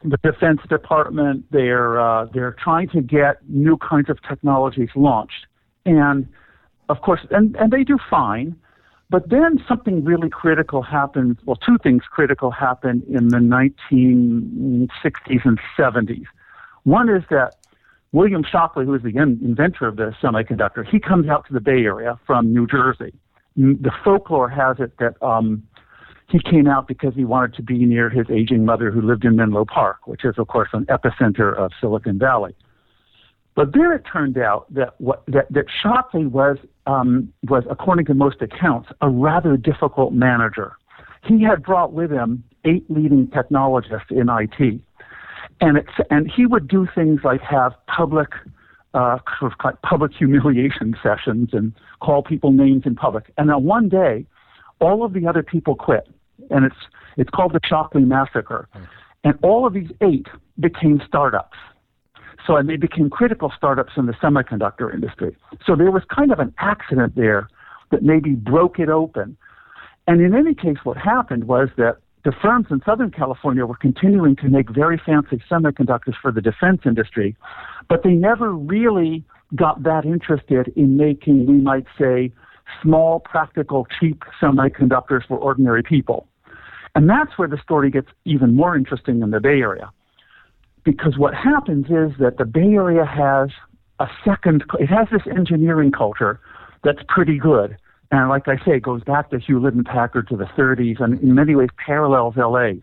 the 0.03 0.17
Defense 0.23 0.61
Department. 0.69 1.45
They're 1.51 2.01
uh, 2.01 2.27
they're 2.33 2.57
trying 2.63 2.89
to 2.91 3.01
get 3.01 3.37
new 3.49 3.77
kinds 3.77 4.09
of 4.09 4.19
technologies 4.27 4.89
launched, 4.95 5.47
and 5.85 6.27
of 6.91 7.01
course, 7.03 7.21
and 7.31 7.55
and 7.57 7.73
they 7.73 7.85
do 7.85 7.99
fine. 8.09 8.57
But 9.11 9.29
then 9.29 9.63
something 9.67 10.05
really 10.05 10.31
critical 10.31 10.83
happens. 10.83 11.39
Well, 11.45 11.57
two 11.57 11.79
things 11.83 12.05
critical 12.09 12.53
happen 12.53 13.03
in 13.09 13.29
the 13.29 13.39
1960s 13.39 15.45
and 15.45 15.59
70s. 15.77 16.27
One 16.85 17.09
is 17.09 17.25
that 17.29 17.57
William 18.13 18.45
Shockley, 18.45 18.85
who 18.85 18.95
is 18.95 19.03
the 19.03 19.17
inventor 19.17 19.89
of 19.89 19.97
the 19.97 20.15
semiconductor, 20.23 20.87
he 20.87 21.01
comes 21.01 21.29
out 21.29 21.45
to 21.49 21.53
the 21.53 21.61
Bay 21.61 21.85
Area 21.85 22.21
from 22.25 22.53
New 22.53 22.69
Jersey. 22.69 23.13
The 23.57 23.91
folklore 24.05 24.49
has 24.49 24.77
it 24.79 24.97
that 24.99 25.21
um, 25.21 25.65
he 26.29 26.39
came 26.39 26.69
out 26.69 26.87
because 26.87 27.15
he 27.17 27.25
wanted 27.25 27.55
to 27.55 27.63
be 27.63 27.85
near 27.85 28.11
his 28.11 28.31
aging 28.31 28.65
mother 28.65 28.93
who 28.93 29.03
lived 29.03 29.25
in 29.25 29.35
Menlo 29.35 29.65
Park, 29.65 30.07
which 30.07 30.25
is, 30.25 30.39
of 30.39 30.47
course, 30.47 30.69
an 30.73 30.87
epicenter 30.87 31.53
of 31.57 31.73
Silicon 31.81 32.19
Valley. 32.19 32.55
But 33.55 33.73
there 33.75 33.93
it 33.93 34.05
turned 34.11 34.39
out 34.39 34.73
that, 34.73 34.95
what, 34.99 35.23
that, 35.27 35.53
that 35.53 35.67
Shockley 35.83 36.27
was, 36.27 36.57
um, 36.87 37.33
was, 37.49 37.65
according 37.69 38.07
to 38.07 38.15
most 38.15 38.41
accounts, 38.41 38.91
a 39.01 39.09
rather 39.09 39.57
difficult 39.57 40.13
manager. 40.13 40.77
He 41.25 41.43
had 41.43 41.63
brought 41.63 41.93
with 41.93 42.11
him 42.11 42.45
eight 42.65 42.89
leading 42.89 43.29
technologists 43.29 44.11
in 44.11 44.29
IT. 44.29 44.81
And, 45.61 45.77
it's, 45.77 45.93
and 46.11 46.31
he 46.31 46.47
would 46.47 46.69
do 46.69 46.87
things 46.95 47.21
like 47.25 47.43
have 47.43 47.73
public, 47.87 48.29
uh, 48.95 49.19
sort 49.39 49.53
of 49.53 49.59
like 49.63 49.83
public 49.83 50.13
humiliation 50.19 50.97
sessions 51.03 51.51
and 51.53 51.73
call 52.01 52.23
people 52.23 52.53
names 52.53 52.85
in 52.87 52.95
public. 52.95 53.33
And 53.37 53.51
then 53.51 53.65
one 53.65 53.89
day, 53.89 54.27
all 54.81 55.05
of 55.05 55.13
the 55.13 55.27
other 55.27 55.43
people 55.43 55.75
quit 55.75 56.09
and 56.49 56.65
it's 56.65 56.77
it's 57.17 57.31
called 57.31 57.53
the 57.53 57.61
Shockley 57.65 58.05
Massacre. 58.05 58.69
And 59.25 59.39
all 59.43 59.67
of 59.67 59.75
these 59.75 59.91
eight 60.01 60.27
became 60.59 61.03
startups. 61.07 61.59
So 62.47 62.57
and 62.57 62.69
they 62.69 62.77
became 62.77 63.11
critical 63.11 63.53
startups 63.57 63.93
in 63.97 64.07
the 64.07 64.13
semiconductor 64.15 64.93
industry. 64.93 65.37
So 65.67 65.77
there 65.77 65.91
was 65.91 66.03
kind 66.15 66.33
of 66.33 66.39
an 66.39 66.55
accident 66.59 67.15
there 67.15 67.49
that 67.91 68.03
maybe 68.03 68.31
broke 68.31 68.79
it 68.79 68.89
open. 68.89 69.37
And 70.07 70.21
in 70.21 70.35
any 70.35 70.55
case, 70.55 70.79
what 70.85 70.97
happened 70.97 71.45
was 71.45 71.69
that 71.77 71.97
the 72.25 72.33
firms 72.43 72.67
in 72.71 72.83
Southern 72.85 73.11
California 73.11 73.65
were 73.65 73.77
continuing 73.77 74.37
to 74.37 74.49
make 74.49 74.71
very 74.71 75.01
fancy 75.05 75.43
semiconductors 75.51 76.15
for 76.21 76.31
the 76.31 76.41
defense 76.41 76.83
industry, 76.85 77.37
but 77.89 78.03
they 78.03 78.11
never 78.11 78.53
really 78.53 79.25
got 79.55 79.83
that 79.83 80.05
interested 80.05 80.73
in 80.77 80.97
making, 80.97 81.47
we 81.47 81.55
might 81.55 81.87
say, 81.99 82.33
small, 82.83 83.21
practical, 83.21 83.87
cheap 83.99 84.23
semiconductors 84.41 85.27
for 85.27 85.39
ordinary 85.39 85.83
people. 85.83 86.27
And 86.95 87.09
that's 87.09 87.37
where 87.37 87.49
the 87.49 87.59
story 87.63 87.91
gets 87.91 88.09
even 88.25 88.55
more 88.55 88.77
interesting 88.77 89.23
in 89.23 89.31
the 89.31 89.41
Bay 89.41 89.61
Area. 89.61 89.91
Because 90.85 91.19
what 91.19 91.35
happens 91.35 91.87
is 91.87 92.17
that 92.19 92.37
the 92.39 92.45
Bay 92.45 92.73
Area 92.75 93.05
has 93.05 93.51
a 93.99 94.07
second, 94.25 94.65
it 94.79 94.87
has 94.87 95.09
this 95.13 95.23
engineering 95.37 95.93
culture 95.93 96.41
that's 96.83 97.01
pretty 97.09 97.39
good. 97.39 97.77
And 98.11 98.29
like 98.29 98.49
I 98.49 98.57
say, 98.65 98.77
it 98.77 98.83
goes 98.83 99.05
back 99.05 99.31
to 99.31 99.39
Hewlett 99.39 99.75
and 99.75 99.85
Packard 99.85 100.29
to 100.29 100.37
the 100.37 100.47
30s 100.47 101.01
and 101.01 101.21
in 101.21 101.35
many 101.35 101.55
ways 101.55 101.69
parallels 101.85 102.35
LA's. 102.37 102.83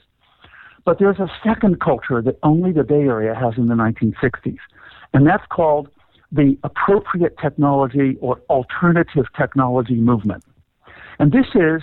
But 0.85 0.99
there's 0.99 1.19
a 1.19 1.27
second 1.43 1.81
culture 1.81 2.21
that 2.21 2.39
only 2.43 2.71
the 2.71 2.83
Bay 2.83 3.01
Area 3.01 3.35
has 3.35 3.55
in 3.57 3.67
the 3.67 3.73
1960s. 3.73 4.57
And 5.13 5.27
that's 5.27 5.43
called 5.49 5.89
the 6.31 6.57
appropriate 6.63 7.35
technology 7.41 8.17
or 8.21 8.39
alternative 8.49 9.25
technology 9.37 9.95
movement. 9.95 10.43
And 11.19 11.31
this 11.31 11.47
is 11.55 11.81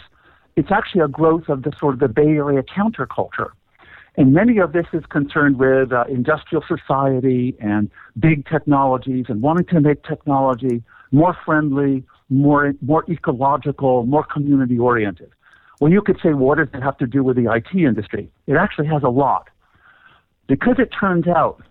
it's 0.56 0.70
actually 0.70 1.00
a 1.00 1.08
growth 1.08 1.48
of 1.48 1.62
the 1.62 1.72
sort 1.78 1.94
of 1.94 2.00
the 2.00 2.08
Bay 2.08 2.28
Area 2.28 2.62
counterculture. 2.62 3.50
And 4.16 4.32
many 4.32 4.58
of 4.58 4.72
this 4.72 4.86
is 4.92 5.04
concerned 5.06 5.58
with 5.58 5.92
uh, 5.92 6.04
industrial 6.08 6.62
society 6.68 7.56
and 7.60 7.90
big 8.18 8.46
technologies 8.46 9.26
and 9.28 9.42
wanting 9.42 9.66
to 9.66 9.80
make 9.80 10.04
technology 10.04 10.82
more 11.10 11.36
friendly, 11.44 12.04
more, 12.28 12.74
more 12.80 13.04
ecological, 13.08 14.04
more 14.06 14.24
community 14.24 14.78
oriented. 14.78 15.30
Well, 15.80 15.90
you 15.90 16.00
could 16.00 16.18
say, 16.22 16.32
what 16.32 16.58
does 16.58 16.68
it 16.72 16.82
have 16.82 16.96
to 16.98 17.06
do 17.06 17.24
with 17.24 17.36
the 17.36 17.52
IT 17.52 17.76
industry? 17.76 18.30
It 18.46 18.54
actually 18.54 18.86
has 18.86 19.02
a 19.02 19.08
lot. 19.08 19.48
Because 20.46 20.76
it 20.78 20.90
turns 20.98 21.26
out 21.26 21.62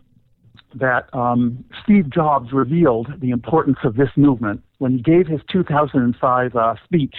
that 0.76 1.14
um, 1.14 1.64
Steve 1.84 2.10
Jobs 2.10 2.52
revealed 2.52 3.08
the 3.20 3.30
importance 3.30 3.78
of 3.84 3.96
this 3.96 4.10
movement 4.16 4.64
when 4.80 4.94
he 4.94 5.02
gave 5.02 5.28
his 5.28 5.42
2005 5.52 6.56
uh, 6.56 6.76
speech 6.84 7.16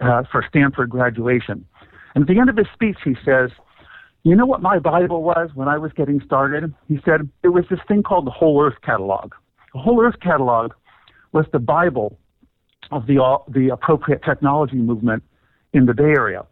uh, 0.00 0.22
for 0.30 0.44
Stanford 0.48 0.90
graduation. 0.90 1.66
And 2.14 2.22
at 2.22 2.28
the 2.28 2.40
end 2.40 2.48
of 2.48 2.56
his 2.56 2.66
speech, 2.72 2.96
he 3.04 3.14
says, 3.24 3.50
You 4.26 4.34
know 4.34 4.44
what 4.44 4.60
my 4.60 4.80
Bible 4.80 5.22
was 5.22 5.50
when 5.54 5.68
I 5.68 5.78
was 5.78 5.92
getting 5.92 6.20
started? 6.20 6.74
He 6.88 6.98
said, 7.04 7.30
It 7.44 7.50
was 7.50 7.64
this 7.70 7.78
thing 7.86 8.02
called 8.02 8.26
the 8.26 8.32
Whole 8.32 8.60
Earth 8.60 8.74
Catalog. 8.82 9.32
The 9.72 9.78
Whole 9.78 10.02
Earth 10.04 10.18
Catalog 10.20 10.72
was 11.30 11.46
the 11.52 11.60
Bible 11.60 12.18
of 12.90 13.06
the, 13.06 13.22
uh, 13.22 13.38
the 13.46 13.68
appropriate 13.68 14.24
technology 14.24 14.78
movement 14.78 15.22
in 15.74 15.86
the 15.86 15.94
Bay 15.94 16.02
Area. 16.02 16.44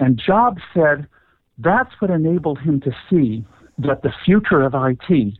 And 0.00 0.20
Jobs 0.20 0.60
said 0.74 1.06
that's 1.56 1.92
what 2.00 2.10
enabled 2.10 2.58
him 2.58 2.80
to 2.80 2.90
see 3.08 3.44
that 3.78 4.02
the 4.02 4.10
future 4.24 4.62
of 4.62 4.74
IT 4.74 5.34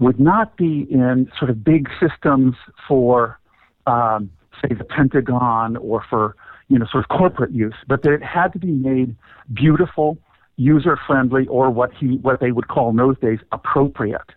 would 0.00 0.18
not 0.18 0.56
be 0.56 0.88
in 0.90 1.30
sort 1.38 1.52
of 1.52 1.62
big 1.62 1.88
systems 2.00 2.56
for, 2.88 3.38
um, 3.86 4.28
say, 4.60 4.74
the 4.74 4.82
Pentagon 4.82 5.76
or 5.76 6.02
for 6.10 6.34
you 6.66 6.80
know 6.80 6.86
sort 6.90 7.04
of 7.04 7.16
corporate 7.16 7.52
use, 7.52 7.76
but 7.86 8.02
that 8.02 8.12
it 8.12 8.24
had 8.24 8.52
to 8.54 8.58
be 8.58 8.72
made 8.72 9.14
beautiful, 9.54 10.18
user 10.58 10.98
friendly, 11.06 11.46
or 11.46 11.70
what 11.70 11.90
he 11.94 12.18
what 12.18 12.40
they 12.40 12.52
would 12.52 12.68
call 12.68 12.90
in 12.90 12.96
those 12.96 13.18
days 13.20 13.38
appropriate. 13.52 14.34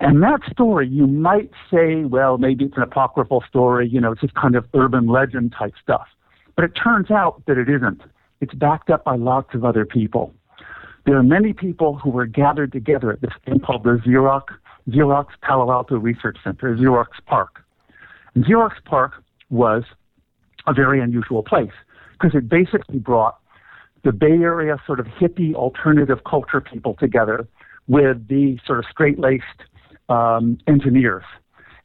And 0.00 0.20
that 0.24 0.40
story, 0.50 0.88
you 0.88 1.06
might 1.06 1.50
say, 1.72 2.04
well, 2.04 2.36
maybe 2.36 2.64
it's 2.64 2.76
an 2.76 2.82
apocryphal 2.82 3.44
story, 3.48 3.88
you 3.88 4.00
know, 4.00 4.10
it's 4.12 4.20
just 4.20 4.34
kind 4.34 4.56
of 4.56 4.66
urban 4.74 5.06
legend 5.06 5.54
type 5.56 5.74
stuff. 5.80 6.08
But 6.56 6.64
it 6.64 6.72
turns 6.72 7.10
out 7.10 7.42
that 7.46 7.56
it 7.56 7.68
isn't. 7.68 8.02
It's 8.40 8.52
backed 8.52 8.90
up 8.90 9.04
by 9.04 9.14
lots 9.14 9.54
of 9.54 9.64
other 9.64 9.86
people. 9.86 10.34
There 11.06 11.16
are 11.16 11.22
many 11.22 11.52
people 11.52 11.98
who 11.98 12.10
were 12.10 12.26
gathered 12.26 12.72
together 12.72 13.12
at 13.12 13.20
this 13.20 13.32
thing 13.44 13.60
called 13.60 13.84
the 13.84 14.00
Xerox, 14.04 14.42
Xerox 14.88 15.26
Palo 15.40 15.70
Alto 15.70 15.96
Research 15.96 16.36
Center, 16.42 16.76
Xerox 16.76 17.06
PARC. 17.26 17.62
And 18.34 18.44
Xerox 18.44 18.72
PARC 18.84 19.12
was 19.50 19.84
a 20.66 20.72
very 20.72 21.00
unusual 21.00 21.44
place 21.44 21.72
because 22.12 22.34
it 22.34 22.48
basically 22.48 22.98
brought 22.98 23.38
the 24.04 24.12
Bay 24.12 24.32
Area 24.32 24.76
sort 24.86 25.00
of 25.00 25.06
hippie 25.06 25.54
alternative 25.54 26.18
culture 26.28 26.60
people 26.60 26.94
together 26.94 27.46
with 27.88 28.28
the 28.28 28.58
sort 28.66 28.78
of 28.78 28.84
straight 28.90 29.18
laced 29.18 29.44
um, 30.08 30.58
engineers. 30.66 31.24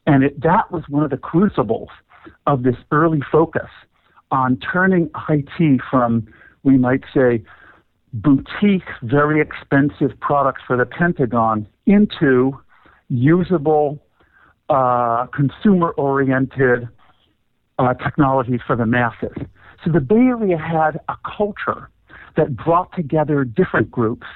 And 0.06 0.24
it, 0.24 0.40
that 0.42 0.70
was 0.70 0.84
one 0.88 1.04
of 1.04 1.10
the 1.10 1.16
crucibles 1.16 1.90
of 2.46 2.62
this 2.62 2.76
early 2.90 3.20
focus 3.30 3.68
on 4.30 4.58
turning 4.58 5.10
IT 5.28 5.80
from, 5.90 6.26
we 6.62 6.76
might 6.76 7.02
say, 7.14 7.42
boutique, 8.12 8.88
very 9.02 9.40
expensive 9.40 10.18
products 10.20 10.62
for 10.66 10.76
the 10.76 10.86
Pentagon 10.86 11.66
into 11.86 12.58
usable, 13.08 13.98
uh, 14.68 15.26
consumer 15.26 15.90
oriented 15.90 16.88
uh, 17.78 17.94
technologies 17.94 18.60
for 18.66 18.76
the 18.76 18.86
masses. 18.86 19.36
So 19.84 19.92
the 19.92 20.00
Bay 20.00 20.16
Area 20.16 20.58
had 20.58 21.00
a 21.08 21.16
culture 21.36 21.90
that 22.38 22.56
brought 22.56 22.94
together 22.94 23.44
different 23.44 23.90
groups 23.90 24.26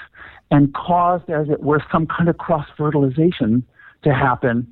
and 0.51 0.75
caused, 0.75 1.31
as 1.31 1.49
it 1.49 1.63
were, 1.63 1.83
some 1.91 2.07
kind 2.07 2.29
of 2.29 2.37
cross 2.37 2.67
fertilization 2.77 3.65
to 4.03 4.13
happen 4.13 4.67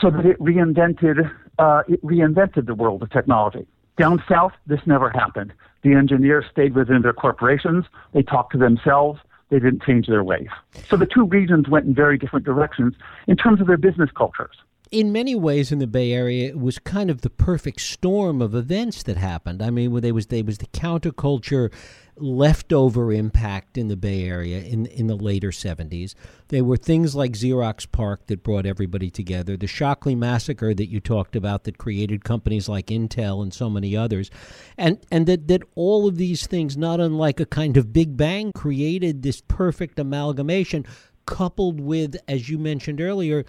so 0.00 0.08
that 0.08 0.24
it 0.24 0.38
reinvented, 0.38 1.30
uh, 1.58 1.82
it 1.88 2.02
reinvented 2.02 2.66
the 2.66 2.74
world 2.74 3.02
of 3.02 3.10
technology. 3.10 3.66
Down 3.98 4.22
south, 4.28 4.52
this 4.68 4.80
never 4.86 5.10
happened. 5.10 5.52
The 5.82 5.94
engineers 5.94 6.44
stayed 6.50 6.74
within 6.76 7.02
their 7.02 7.12
corporations. 7.12 7.86
They 8.14 8.22
talked 8.22 8.52
to 8.52 8.58
themselves. 8.58 9.18
They 9.50 9.58
didn't 9.58 9.82
change 9.82 10.06
their 10.06 10.22
ways. 10.22 10.48
So 10.88 10.96
the 10.96 11.06
two 11.06 11.24
regions 11.24 11.68
went 11.68 11.86
in 11.86 11.94
very 11.94 12.18
different 12.18 12.46
directions 12.46 12.94
in 13.26 13.36
terms 13.36 13.60
of 13.60 13.66
their 13.66 13.76
business 13.76 14.10
cultures 14.16 14.56
in 14.90 15.12
many 15.12 15.36
ways 15.36 15.70
in 15.70 15.78
the 15.78 15.86
Bay 15.86 16.12
Area, 16.12 16.48
it 16.48 16.58
was 16.58 16.78
kind 16.80 17.10
of 17.10 17.20
the 17.20 17.30
perfect 17.30 17.80
storm 17.80 18.42
of 18.42 18.54
events 18.54 19.02
that 19.04 19.16
happened. 19.16 19.62
I 19.62 19.70
mean, 19.70 20.00
there 20.00 20.14
was 20.14 20.26
there 20.26 20.44
was 20.44 20.58
the 20.58 20.66
counterculture 20.66 21.72
leftover 22.16 23.12
impact 23.12 23.78
in 23.78 23.88
the 23.88 23.96
Bay 23.96 24.24
Area 24.24 24.60
in 24.62 24.86
in 24.86 25.06
the 25.06 25.14
later 25.14 25.50
70s. 25.50 26.14
There 26.48 26.64
were 26.64 26.76
things 26.76 27.14
like 27.14 27.32
Xerox 27.32 27.90
PARC 27.90 28.26
that 28.26 28.42
brought 28.42 28.66
everybody 28.66 29.10
together, 29.10 29.56
the 29.56 29.68
Shockley 29.68 30.16
massacre 30.16 30.74
that 30.74 30.88
you 30.88 30.98
talked 30.98 31.36
about 31.36 31.64
that 31.64 31.78
created 31.78 32.24
companies 32.24 32.68
like 32.68 32.86
Intel 32.86 33.42
and 33.42 33.54
so 33.54 33.70
many 33.70 33.96
others. 33.96 34.28
And 34.76 34.98
and 35.12 35.26
that 35.26 35.46
that 35.46 35.62
all 35.76 36.08
of 36.08 36.16
these 36.16 36.48
things 36.48 36.76
not 36.76 36.98
unlike 36.98 37.38
a 37.38 37.46
kind 37.46 37.76
of 37.76 37.92
big 37.92 38.16
bang 38.16 38.50
created 38.52 39.22
this 39.22 39.40
perfect 39.46 40.00
amalgamation 40.00 40.84
coupled 41.26 41.80
with 41.80 42.16
as 42.26 42.48
you 42.48 42.58
mentioned 42.58 43.00
earlier 43.00 43.44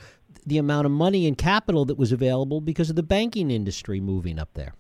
the 0.46 0.58
amount 0.58 0.86
of 0.86 0.92
money 0.92 1.28
and 1.28 1.38
capital 1.38 1.86
that 1.86 1.98
was 1.98 2.12
available 2.12 2.62
because 2.62 2.90
of 2.90 2.96
the 2.96 3.04
banking 3.04 3.52
industry 3.52 4.00
moving 4.00 4.40
up 4.40 4.50
there. 4.54 4.74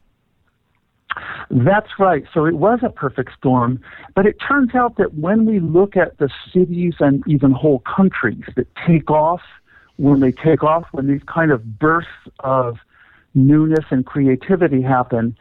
That's 1.49 1.89
right. 1.99 2.23
So 2.33 2.45
it 2.45 2.55
was 2.55 2.79
a 2.81 2.89
perfect 2.89 3.31
storm. 3.37 3.81
But 4.15 4.25
it 4.25 4.37
turns 4.47 4.73
out 4.73 4.97
that 4.97 5.15
when 5.15 5.45
we 5.45 5.59
look 5.59 5.97
at 5.97 6.17
the 6.17 6.29
cities 6.53 6.93
and 6.99 7.23
even 7.27 7.51
whole 7.51 7.79
countries 7.79 8.43
that 8.55 8.67
take 8.87 9.11
off, 9.11 9.41
when 9.97 10.21
they 10.21 10.31
take 10.31 10.63
off, 10.63 10.85
when 10.93 11.07
these 11.07 11.21
kind 11.27 11.51
of 11.51 11.77
bursts 11.77 12.09
of 12.39 12.77
newness 13.35 13.85
and 13.91 14.05
creativity 14.05 14.81
happen, 14.81 15.35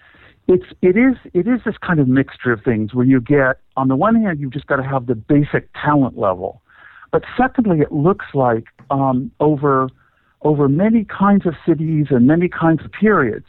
it's 0.49 0.67
it 0.83 0.97
is 0.97 1.15
it 1.33 1.47
is 1.47 1.61
this 1.65 1.77
kind 1.79 2.01
of 2.01 2.09
mixture 2.09 2.53
of 2.53 2.63
things 2.65 2.93
where 2.93 3.07
you 3.07 3.21
get 3.21 3.61
on 3.77 3.89
the 3.89 3.95
one 3.95 4.21
hand 4.21 4.41
you've 4.41 4.53
just 4.53 4.67
got 4.67 4.77
to 4.77 4.83
have 4.83 5.07
the 5.07 5.15
basic 5.15 5.69
talent 5.81 6.19
level, 6.19 6.61
but 7.13 7.23
secondly 7.37 7.81
it 7.81 7.93
looks 7.93 8.27
like 8.35 8.65
um, 8.91 9.31
over 9.39 9.89
over 10.43 10.69
many 10.69 11.05
kinds 11.05 11.47
of 11.47 11.55
cities 11.67 12.07
and 12.11 12.27
many 12.27 12.49
kinds 12.49 12.85
of 12.85 12.91
periods. 12.93 13.47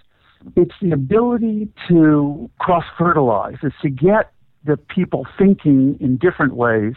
It's 0.55 0.73
the 0.81 0.91
ability 0.91 1.69
to 1.87 2.49
cross 2.59 2.83
fertilize, 2.97 3.57
is 3.63 3.73
to 3.81 3.89
get 3.89 4.31
the 4.65 4.77
people 4.77 5.25
thinking 5.37 5.97
in 5.99 6.17
different 6.17 6.55
ways 6.55 6.93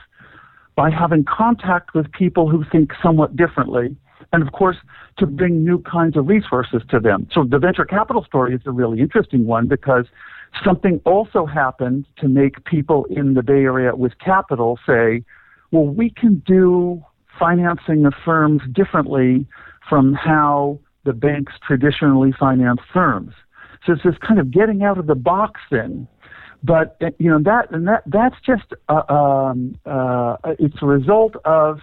by 0.76 0.90
having 0.90 1.24
contact 1.24 1.94
with 1.94 2.10
people 2.12 2.48
who 2.48 2.64
think 2.70 2.92
somewhat 3.02 3.36
differently, 3.36 3.96
and 4.32 4.42
of 4.42 4.52
course, 4.52 4.76
to 5.18 5.26
bring 5.26 5.64
new 5.64 5.80
kinds 5.82 6.16
of 6.16 6.26
resources 6.26 6.82
to 6.90 6.98
them. 6.98 7.28
So 7.32 7.44
the 7.44 7.58
venture 7.58 7.84
capital 7.84 8.24
story 8.24 8.54
is 8.54 8.62
a 8.66 8.72
really 8.72 9.00
interesting 9.00 9.46
one 9.46 9.68
because 9.68 10.06
something 10.64 11.00
also 11.04 11.46
happened 11.46 12.06
to 12.18 12.28
make 12.28 12.64
people 12.64 13.04
in 13.10 13.34
the 13.34 13.42
Bay 13.42 13.62
Area 13.64 13.94
with 13.94 14.18
capital 14.18 14.78
say, 14.86 15.22
well, 15.70 15.86
we 15.86 16.10
can 16.10 16.42
do 16.46 17.04
financing 17.38 18.06
of 18.06 18.14
firms 18.24 18.62
differently 18.72 19.46
from 19.88 20.14
how 20.14 20.78
the 21.04 21.12
banks 21.12 21.52
traditionally 21.66 22.32
finance 22.38 22.80
firms. 22.92 23.32
So 23.84 23.92
it's 23.92 24.02
this 24.02 24.14
kind 24.26 24.40
of 24.40 24.50
getting 24.50 24.82
out 24.82 24.98
of 24.98 25.06
the 25.06 25.14
box 25.14 25.60
thing. 25.68 26.08
But 26.62 26.96
uh, 27.02 27.10
you 27.18 27.30
know 27.30 27.40
that 27.42 27.70
and 27.72 27.86
that 27.86 28.04
that's 28.06 28.36
just 28.44 28.72
uh, 28.88 29.02
um, 29.12 29.78
uh, 29.84 30.36
it's 30.58 30.76
a 30.80 30.86
result 30.86 31.36
of 31.44 31.80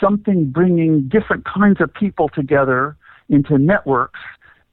something 0.00 0.46
bringing 0.50 1.08
different 1.08 1.44
kinds 1.44 1.80
of 1.80 1.94
people 1.94 2.28
together 2.28 2.96
into 3.28 3.56
networks 3.56 4.18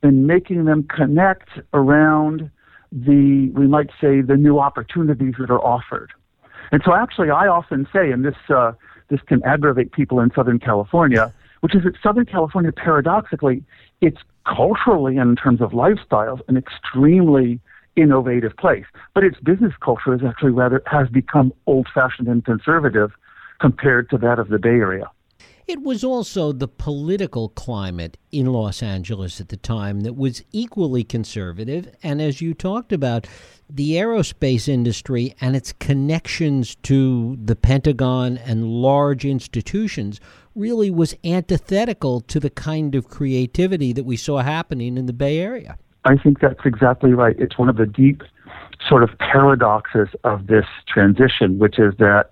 and 0.02 0.26
making 0.26 0.66
them 0.66 0.84
connect 0.84 1.50
around 1.74 2.50
the 2.92 3.52
we 3.54 3.68
might 3.68 3.92
say 4.02 4.22
the 4.22 4.36
new 4.36 4.60
opportunities 4.60 5.36
that 5.40 5.52
are 5.52 5.64
offered. 5.64 6.12
And 6.72 6.82
so 6.84 6.96
actually, 6.96 7.30
I 7.30 7.48
often 7.48 7.88
say, 7.94 8.12
and 8.12 8.26
this 8.26 8.36
uh, 8.50 8.72
this 9.10 9.20
can 9.28 9.44
aggravate 9.44 9.92
people 9.92 10.20
in 10.20 10.32
Southern 10.34 10.58
California 10.58 11.32
which 11.64 11.74
is 11.76 11.84
that 11.84 11.96
Southern 12.04 12.26
California, 12.26 12.74
paradoxically, 12.74 13.64
it's 14.02 14.18
culturally 14.46 15.16
and 15.16 15.30
in 15.30 15.36
terms 15.38 15.62
of 15.62 15.72
lifestyles 15.72 16.42
an 16.50 16.58
extremely 16.58 17.58
innovative 17.96 18.52
place. 18.58 18.84
But 19.14 19.24
its 19.24 19.40
business 19.40 19.72
culture 19.80 20.14
is 20.14 20.20
actually 20.28 20.52
rather 20.52 20.84
has 20.88 21.08
become 21.08 21.54
old 21.66 21.88
fashioned 21.96 22.28
and 22.28 22.44
conservative 22.44 23.14
compared 23.62 24.10
to 24.10 24.18
that 24.18 24.40
of 24.40 24.50
the 24.50 24.60
Bay 24.60 24.72
Area. 24.72 25.10
It 25.66 25.82
was 25.82 26.04
also 26.04 26.52
the 26.52 26.68
political 26.68 27.48
climate 27.48 28.18
in 28.34 28.48
Los 28.48 28.84
Angeles 28.84 29.40
at 29.40 29.48
the 29.48 29.56
time 29.56 30.02
that 30.02 30.18
was 30.18 30.44
equally 30.52 31.06
conservative. 31.06 31.88
And 32.04 32.22
as 32.22 32.42
you 32.42 32.54
talked 32.54 32.92
about, 32.92 33.26
the 33.70 33.92
aerospace 33.94 34.68
industry 34.68 35.34
and 35.40 35.56
its 35.56 35.72
connections 35.72 36.76
to 36.84 37.38
the 37.42 37.56
Pentagon 37.56 38.38
and 38.38 38.68
large 38.68 39.24
institutions 39.24 40.20
really 40.56 40.92
was 40.92 41.16
antithetical 41.24 42.22
to 42.22 42.40
the 42.40 42.50
kind 42.50 42.96
of 42.96 43.10
creativity 43.10 43.94
that 43.94 44.04
we 44.04 44.18
saw 44.18 44.40
happening 44.40 44.98
in 44.98 45.06
the 45.06 45.14
Bay 45.14 45.40
Area. 45.40 45.78
I 46.06 46.18
think 46.18 46.40
that's 46.40 46.66
exactly 46.66 47.14
right. 47.14 47.36
It's 47.40 47.58
one 47.58 47.70
of 47.70 47.78
the 47.78 47.86
deep 47.86 48.22
sort 48.88 49.04
of 49.04 49.10
paradoxes 49.20 50.10
of 50.24 50.48
this 50.48 50.66
transition, 50.88 51.60
which 51.60 51.80
is 51.80 51.94
that 51.98 52.32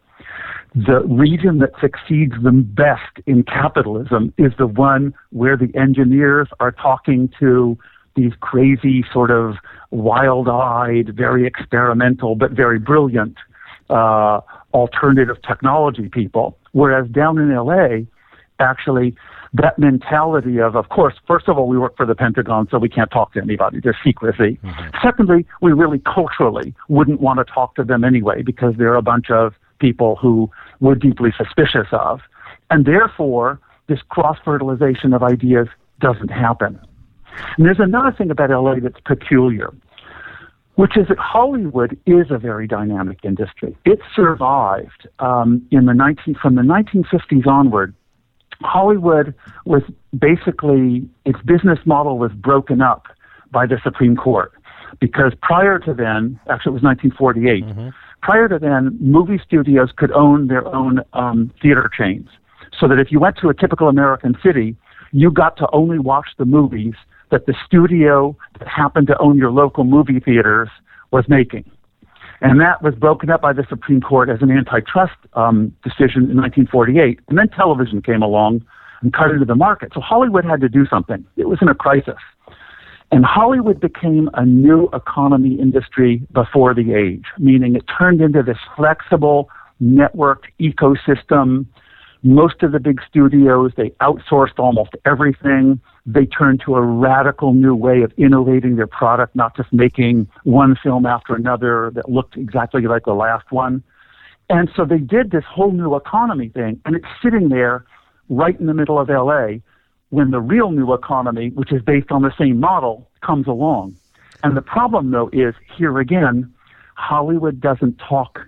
the 0.75 1.01
region 1.01 1.59
that 1.59 1.71
succeeds 1.81 2.33
the 2.43 2.51
best 2.51 3.25
in 3.25 3.43
capitalism 3.43 4.33
is 4.37 4.53
the 4.57 4.67
one 4.67 5.13
where 5.31 5.57
the 5.57 5.71
engineers 5.75 6.47
are 6.59 6.71
talking 6.71 7.29
to 7.39 7.77
these 8.15 8.31
crazy, 8.39 9.05
sort 9.11 9.31
of 9.31 9.55
wild 9.89 10.47
eyed, 10.47 11.15
very 11.15 11.45
experimental, 11.45 12.35
but 12.35 12.51
very 12.51 12.79
brilliant 12.79 13.37
uh, 13.89 14.39
alternative 14.73 15.37
technology 15.47 16.09
people. 16.09 16.57
Whereas 16.73 17.09
down 17.09 17.37
in 17.37 17.53
LA, 17.53 18.05
actually, 18.59 19.15
that 19.53 19.77
mentality 19.77 20.59
of, 20.59 20.75
of 20.75 20.89
course, 20.89 21.15
first 21.27 21.49
of 21.49 21.57
all, 21.57 21.67
we 21.67 21.77
work 21.77 21.97
for 21.97 22.05
the 22.05 22.15
Pentagon, 22.15 22.67
so 22.71 22.77
we 22.77 22.89
can't 22.89 23.11
talk 23.11 23.33
to 23.33 23.41
anybody. 23.41 23.79
There's 23.81 23.97
secrecy. 24.03 24.57
Mm-hmm. 24.63 24.97
Secondly, 25.03 25.45
we 25.61 25.73
really 25.73 25.99
culturally 25.99 26.73
wouldn't 26.87 27.19
want 27.19 27.39
to 27.39 27.53
talk 27.53 27.75
to 27.75 27.83
them 27.83 28.03
anyway 28.03 28.43
because 28.43 28.75
they're 28.77 28.95
a 28.95 29.01
bunch 29.01 29.29
of 29.29 29.53
people 29.79 30.15
who 30.15 30.49
we're 30.79 30.95
deeply 30.95 31.33
suspicious 31.37 31.87
of. 31.91 32.21
And 32.69 32.85
therefore, 32.85 33.59
this 33.87 33.99
cross 34.07 34.37
fertilization 34.45 35.13
of 35.13 35.23
ideas 35.23 35.67
doesn't 35.99 36.29
happen. 36.29 36.79
And 37.57 37.65
there's 37.65 37.79
another 37.79 38.11
thing 38.17 38.31
about 38.31 38.49
LA 38.49 38.75
that's 38.79 38.99
peculiar. 39.05 39.73
Which 40.81 40.97
is 40.97 41.09
that 41.09 41.19
Hollywood 41.19 41.95
is 42.07 42.31
a 42.31 42.39
very 42.39 42.65
dynamic 42.65 43.19
industry. 43.23 43.77
It 43.85 43.99
survived 44.15 45.07
um, 45.19 45.63
in 45.69 45.85
the 45.85 45.93
19, 45.93 46.33
from 46.41 46.55
the 46.55 46.63
1950s 46.63 47.45
onward. 47.45 47.93
Hollywood 48.61 49.35
was 49.63 49.83
basically 50.17 51.07
its 51.23 51.37
business 51.45 51.77
model 51.85 52.17
was 52.17 52.31
broken 52.31 52.81
up 52.81 53.05
by 53.51 53.67
the 53.67 53.77
Supreme 53.83 54.15
Court 54.15 54.53
because 54.99 55.33
prior 55.43 55.77
to 55.77 55.93
then, 55.93 56.39
actually 56.49 56.71
it 56.71 56.81
was 56.81 56.83
1948. 56.83 57.63
Mm-hmm. 57.63 57.89
Prior 58.23 58.47
to 58.49 58.57
then, 58.57 58.97
movie 58.99 59.39
studios 59.45 59.89
could 59.95 60.11
own 60.13 60.47
their 60.47 60.65
own 60.73 61.01
um, 61.13 61.53
theater 61.61 61.91
chains, 61.95 62.27
so 62.79 62.87
that 62.87 62.97
if 62.97 63.11
you 63.11 63.19
went 63.19 63.37
to 63.37 63.49
a 63.49 63.53
typical 63.53 63.87
American 63.87 64.35
city, 64.43 64.75
you 65.11 65.29
got 65.29 65.57
to 65.57 65.67
only 65.73 65.99
watch 65.99 66.29
the 66.39 66.45
movies 66.45 66.95
that 67.31 67.45
the 67.45 67.55
studio 67.65 68.35
that 68.59 68.67
happened 68.67 69.07
to 69.07 69.17
own 69.19 69.37
your 69.37 69.51
local 69.51 69.83
movie 69.83 70.19
theaters 70.19 70.69
was 71.11 71.25
making. 71.27 71.69
And 72.41 72.59
that 72.59 72.81
was 72.81 72.95
broken 72.95 73.29
up 73.29 73.41
by 73.41 73.53
the 73.53 73.65
Supreme 73.69 74.01
Court 74.01 74.27
as 74.27 74.41
an 74.41 74.49
antitrust 74.49 75.13
um, 75.33 75.75
decision 75.83 76.29
in 76.29 76.37
1948. 76.37 77.19
And 77.29 77.37
then 77.37 77.47
television 77.49 78.01
came 78.01 78.23
along 78.23 78.65
and 79.01 79.13
cut 79.13 79.29
into 79.29 79.45
the 79.45 79.55
market. 79.55 79.91
So 79.93 80.01
Hollywood 80.01 80.43
had 80.43 80.59
to 80.61 80.69
do 80.69 80.87
something. 80.87 81.23
It 81.37 81.47
was 81.47 81.59
in 81.61 81.67
a 81.67 81.75
crisis. 81.75 82.17
And 83.11 83.25
Hollywood 83.25 83.79
became 83.79 84.29
a 84.33 84.45
new 84.45 84.89
economy 84.93 85.59
industry 85.59 86.25
before 86.31 86.73
the 86.73 86.93
age, 86.93 87.25
meaning 87.37 87.75
it 87.75 87.83
turned 87.83 88.21
into 88.21 88.41
this 88.41 88.57
flexible, 88.75 89.49
networked 89.81 90.45
ecosystem 90.59 91.65
most 92.23 92.61
of 92.61 92.71
the 92.71 92.79
big 92.79 93.01
studios, 93.07 93.71
they 93.75 93.89
outsourced 94.01 94.59
almost 94.59 94.91
everything. 95.05 95.79
They 96.05 96.25
turned 96.25 96.61
to 96.65 96.75
a 96.75 96.81
radical 96.81 97.53
new 97.53 97.73
way 97.75 98.01
of 98.03 98.11
innovating 98.17 98.75
their 98.75 98.87
product, 98.87 99.35
not 99.35 99.55
just 99.55 99.73
making 99.73 100.27
one 100.43 100.75
film 100.83 101.05
after 101.05 101.35
another 101.35 101.91
that 101.95 102.09
looked 102.09 102.37
exactly 102.37 102.81
like 102.83 103.05
the 103.05 103.15
last 103.15 103.51
one. 103.51 103.83
And 104.49 104.69
so 104.75 104.85
they 104.85 104.97
did 104.97 105.31
this 105.31 105.45
whole 105.45 105.71
new 105.71 105.95
economy 105.95 106.49
thing, 106.49 106.79
and 106.85 106.95
it's 106.95 107.07
sitting 107.23 107.49
there 107.49 107.85
right 108.29 108.59
in 108.59 108.67
the 108.67 108.73
middle 108.73 108.99
of 108.99 109.09
LA 109.09 109.59
when 110.09 110.31
the 110.31 110.41
real 110.41 110.71
new 110.71 110.93
economy, 110.93 111.49
which 111.51 111.71
is 111.71 111.81
based 111.81 112.11
on 112.11 112.21
the 112.21 112.33
same 112.37 112.59
model, 112.59 113.09
comes 113.21 113.47
along. 113.47 113.95
And 114.43 114.55
the 114.55 114.61
problem, 114.61 115.11
though, 115.11 115.29
is 115.31 115.55
here 115.77 115.99
again, 115.99 116.53
Hollywood 116.95 117.61
doesn't 117.61 117.97
talk 117.97 118.39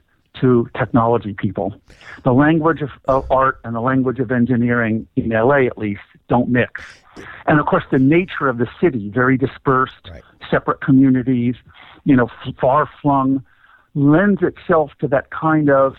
to 0.44 0.70
technology 0.78 1.34
people. 1.34 1.74
The 2.26 2.34
language 2.34 2.82
of, 2.82 2.90
of, 3.06 3.32
art 3.32 3.62
and 3.64 3.74
the 3.74 3.80
language 3.80 4.20
of 4.20 4.30
engineering 4.30 5.08
in 5.16 5.30
LA, 5.30 5.66
at 5.66 5.78
least, 5.78 6.02
don't 6.28 6.50
mix. 6.50 6.84
And 7.46 7.62
of 7.62 7.66
course, 7.66 7.86
the 7.92 8.00
nature 8.00 8.50
of 8.50 8.58
the 8.58 8.68
city, 8.82 9.10
very 9.10 9.38
dispersed, 9.38 10.10
right. 10.12 10.22
separate 10.52 10.82
communities, 10.82 11.56
you 12.04 12.18
know, 12.18 12.28
far 12.60 12.90
flung, 13.02 13.42
lends 13.96 14.42
itself 14.42 14.92
to 15.00 15.08
that 15.08 15.30
kind 15.30 15.70
of 15.70 15.96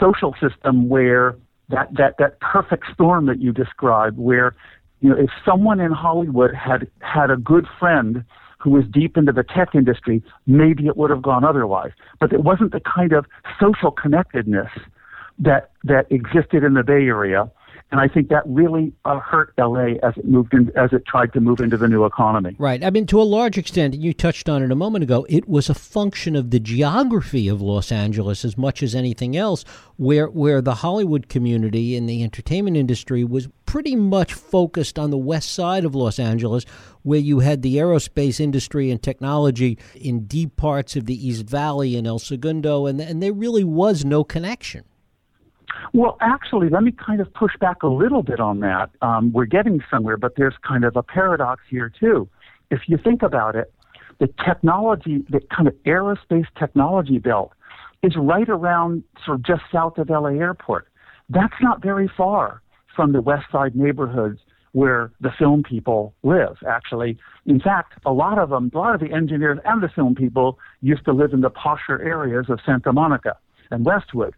social 0.00 0.34
system 0.40 0.88
where 0.88 1.36
that, 1.68 1.92
that, 1.94 2.14
that 2.18 2.40
perfect 2.40 2.84
storm 2.90 3.26
that 3.26 3.42
you 3.42 3.52
described, 3.52 4.16
where, 4.16 4.56
you 5.02 5.10
know, 5.10 5.16
if 5.16 5.28
someone 5.44 5.78
in 5.78 5.92
Hollywood 5.92 6.54
had 6.54 6.88
had 7.00 7.30
a 7.30 7.36
good 7.36 7.66
friend 7.78 8.24
who 8.64 8.70
was 8.70 8.84
deep 8.90 9.18
into 9.18 9.30
the 9.30 9.44
tech 9.44 9.74
industry, 9.74 10.22
maybe 10.46 10.86
it 10.86 10.96
would 10.96 11.10
have 11.10 11.20
gone 11.20 11.44
otherwise. 11.44 11.92
But 12.18 12.32
it 12.32 12.42
wasn't 12.42 12.72
the 12.72 12.80
kind 12.80 13.12
of 13.12 13.26
social 13.60 13.90
connectedness 13.90 14.70
that 15.38 15.70
that 15.84 16.06
existed 16.10 16.64
in 16.64 16.72
the 16.72 16.82
Bay 16.82 17.04
Area 17.04 17.50
and 17.90 18.00
I 18.00 18.08
think 18.08 18.28
that 18.30 18.42
really 18.46 18.92
uh, 19.04 19.20
hurt 19.20 19.52
LA 19.56 19.94
as 20.02 20.16
it 20.16 20.24
moved 20.24 20.52
in, 20.52 20.72
as 20.76 20.92
it 20.92 21.06
tried 21.06 21.32
to 21.34 21.40
move 21.40 21.60
into 21.60 21.76
the 21.76 21.86
new 21.86 22.04
economy. 22.04 22.56
Right. 22.58 22.82
I 22.82 22.90
mean, 22.90 23.06
to 23.06 23.20
a 23.20 23.22
large 23.22 23.56
extent, 23.56 23.94
you 23.94 24.12
touched 24.12 24.48
on 24.48 24.62
it 24.62 24.72
a 24.72 24.74
moment 24.74 25.04
ago. 25.04 25.24
It 25.28 25.48
was 25.48 25.70
a 25.70 25.74
function 25.74 26.34
of 26.34 26.50
the 26.50 26.58
geography 26.58 27.46
of 27.46 27.60
Los 27.60 27.92
Angeles 27.92 28.44
as 28.44 28.58
much 28.58 28.82
as 28.82 28.94
anything 28.94 29.36
else, 29.36 29.64
where 29.96 30.26
where 30.26 30.60
the 30.60 30.76
Hollywood 30.76 31.28
community 31.28 31.96
and 31.96 32.08
the 32.08 32.24
entertainment 32.24 32.76
industry 32.76 33.22
was 33.22 33.48
pretty 33.64 33.94
much 33.94 34.32
focused 34.32 34.98
on 34.98 35.10
the 35.10 35.18
west 35.18 35.52
side 35.52 35.84
of 35.84 35.94
Los 35.94 36.18
Angeles, 36.18 36.64
where 37.02 37.20
you 37.20 37.40
had 37.40 37.62
the 37.62 37.76
aerospace 37.76 38.40
industry 38.40 38.90
and 38.90 39.02
technology 39.02 39.78
in 39.94 40.26
deep 40.26 40.56
parts 40.56 40.96
of 40.96 41.06
the 41.06 41.28
East 41.28 41.46
Valley 41.46 41.96
and 41.96 42.06
El 42.06 42.18
Segundo, 42.18 42.86
and 42.86 43.00
and 43.00 43.22
there 43.22 43.32
really 43.32 43.64
was 43.64 44.04
no 44.04 44.24
connection. 44.24 44.84
Well, 45.92 46.16
actually, 46.20 46.68
let 46.68 46.82
me 46.82 46.92
kind 46.92 47.20
of 47.20 47.32
push 47.34 47.52
back 47.60 47.82
a 47.82 47.88
little 47.88 48.22
bit 48.22 48.40
on 48.40 48.60
that. 48.60 48.90
Um, 49.02 49.32
we're 49.32 49.44
getting 49.44 49.82
somewhere, 49.90 50.16
but 50.16 50.36
there's 50.36 50.54
kind 50.66 50.84
of 50.84 50.96
a 50.96 51.02
paradox 51.02 51.62
here, 51.68 51.90
too. 51.90 52.28
If 52.70 52.82
you 52.86 52.96
think 52.96 53.22
about 53.22 53.56
it, 53.56 53.72
the 54.18 54.28
technology, 54.44 55.24
the 55.28 55.40
kind 55.54 55.68
of 55.68 55.74
aerospace 55.84 56.46
technology 56.58 57.18
belt, 57.18 57.52
is 58.02 58.14
right 58.16 58.48
around 58.48 59.02
sort 59.24 59.38
of 59.38 59.44
just 59.44 59.62
south 59.72 59.98
of 59.98 60.10
LA 60.10 60.30
Airport. 60.30 60.88
That's 61.28 61.54
not 61.60 61.82
very 61.82 62.10
far 62.16 62.62
from 62.94 63.12
the 63.12 63.20
West 63.20 63.46
Side 63.50 63.74
neighborhoods 63.74 64.40
where 64.72 65.12
the 65.20 65.30
film 65.38 65.62
people 65.62 66.14
live, 66.24 66.56
actually. 66.68 67.16
In 67.46 67.60
fact, 67.60 67.94
a 68.04 68.12
lot 68.12 68.38
of 68.38 68.50
them, 68.50 68.70
a 68.74 68.78
lot 68.78 68.94
of 68.94 69.00
the 69.00 69.14
engineers 69.14 69.58
and 69.64 69.82
the 69.82 69.88
film 69.88 70.16
people 70.16 70.58
used 70.82 71.04
to 71.04 71.12
live 71.12 71.32
in 71.32 71.42
the 71.42 71.50
posher 71.50 72.04
areas 72.04 72.46
of 72.48 72.58
Santa 72.66 72.92
Monica 72.92 73.36
and 73.70 73.84
Westwood. 73.84 74.34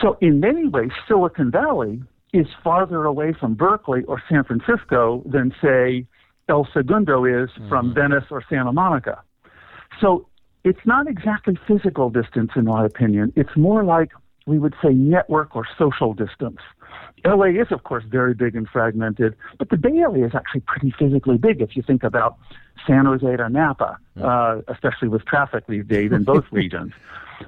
So, 0.00 0.16
in 0.20 0.40
many 0.40 0.68
ways, 0.68 0.90
Silicon 1.06 1.50
Valley 1.50 2.02
is 2.32 2.46
farther 2.64 3.04
away 3.04 3.34
from 3.38 3.54
Berkeley 3.54 4.04
or 4.04 4.22
San 4.28 4.44
Francisco 4.44 5.22
than, 5.26 5.54
say, 5.62 6.06
El 6.48 6.66
Segundo 6.72 7.24
is 7.24 7.50
mm-hmm. 7.50 7.68
from 7.68 7.94
Venice 7.94 8.24
or 8.30 8.42
Santa 8.48 8.72
Monica. 8.72 9.22
So, 10.00 10.26
it's 10.64 10.80
not 10.84 11.08
exactly 11.08 11.58
physical 11.66 12.08
distance, 12.08 12.52
in 12.56 12.64
my 12.64 12.86
opinion. 12.86 13.32
It's 13.36 13.56
more 13.56 13.84
like 13.84 14.12
we 14.46 14.58
would 14.58 14.74
say 14.82 14.90
network 14.90 15.54
or 15.54 15.66
social 15.78 16.14
distance. 16.14 16.58
LA 17.24 17.46
is, 17.46 17.68
of 17.70 17.84
course, 17.84 18.04
very 18.08 18.34
big 18.34 18.56
and 18.56 18.68
fragmented, 18.68 19.36
but 19.58 19.70
the 19.70 19.76
Bay 19.76 19.98
Area 19.98 20.26
is 20.26 20.34
actually 20.34 20.62
pretty 20.66 20.92
physically 20.98 21.38
big 21.38 21.60
if 21.60 21.76
you 21.76 21.82
think 21.82 22.02
about 22.02 22.36
San 22.86 23.04
Jose 23.04 23.36
to 23.36 23.48
Napa, 23.48 23.98
uh, 24.20 24.60
especially 24.68 25.08
with 25.08 25.24
traffic 25.24 25.64
these 25.68 25.86
days 25.86 26.10
in 26.12 26.24
both 26.24 26.44
regions. 26.50 26.92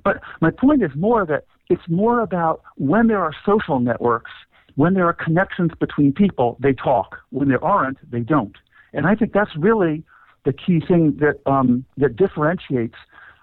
But 0.04 0.20
my 0.40 0.50
point 0.50 0.82
is 0.82 0.90
more 0.94 1.26
that 1.26 1.44
it's 1.68 1.88
more 1.88 2.20
about 2.20 2.62
when 2.76 3.06
there 3.06 3.22
are 3.22 3.32
social 3.44 3.80
networks, 3.80 4.30
when 4.76 4.94
there 4.94 5.06
are 5.06 5.12
connections 5.12 5.72
between 5.78 6.12
people, 6.12 6.56
they 6.60 6.72
talk. 6.72 7.18
When 7.30 7.48
there 7.48 7.64
aren't, 7.64 7.98
they 8.10 8.20
don't. 8.20 8.56
And 8.92 9.06
I 9.06 9.14
think 9.14 9.32
that's 9.32 9.54
really 9.56 10.02
the 10.44 10.52
key 10.52 10.80
thing 10.80 11.16
that 11.20 11.40
um, 11.46 11.84
that 11.96 12.16
differentiates 12.16 12.96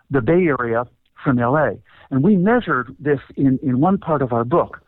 the 0.09 0.21
Bay 0.21 0.47
Area 0.59 0.85
from 1.23 1.37
LA. 1.37 1.71
And 2.09 2.23
we 2.23 2.35
measured 2.35 2.95
this 2.99 3.19
in, 3.35 3.59
in 3.63 3.79
one 3.79 3.97
part 3.97 4.21
of 4.21 4.33
our 4.33 4.43
book, 4.43 4.81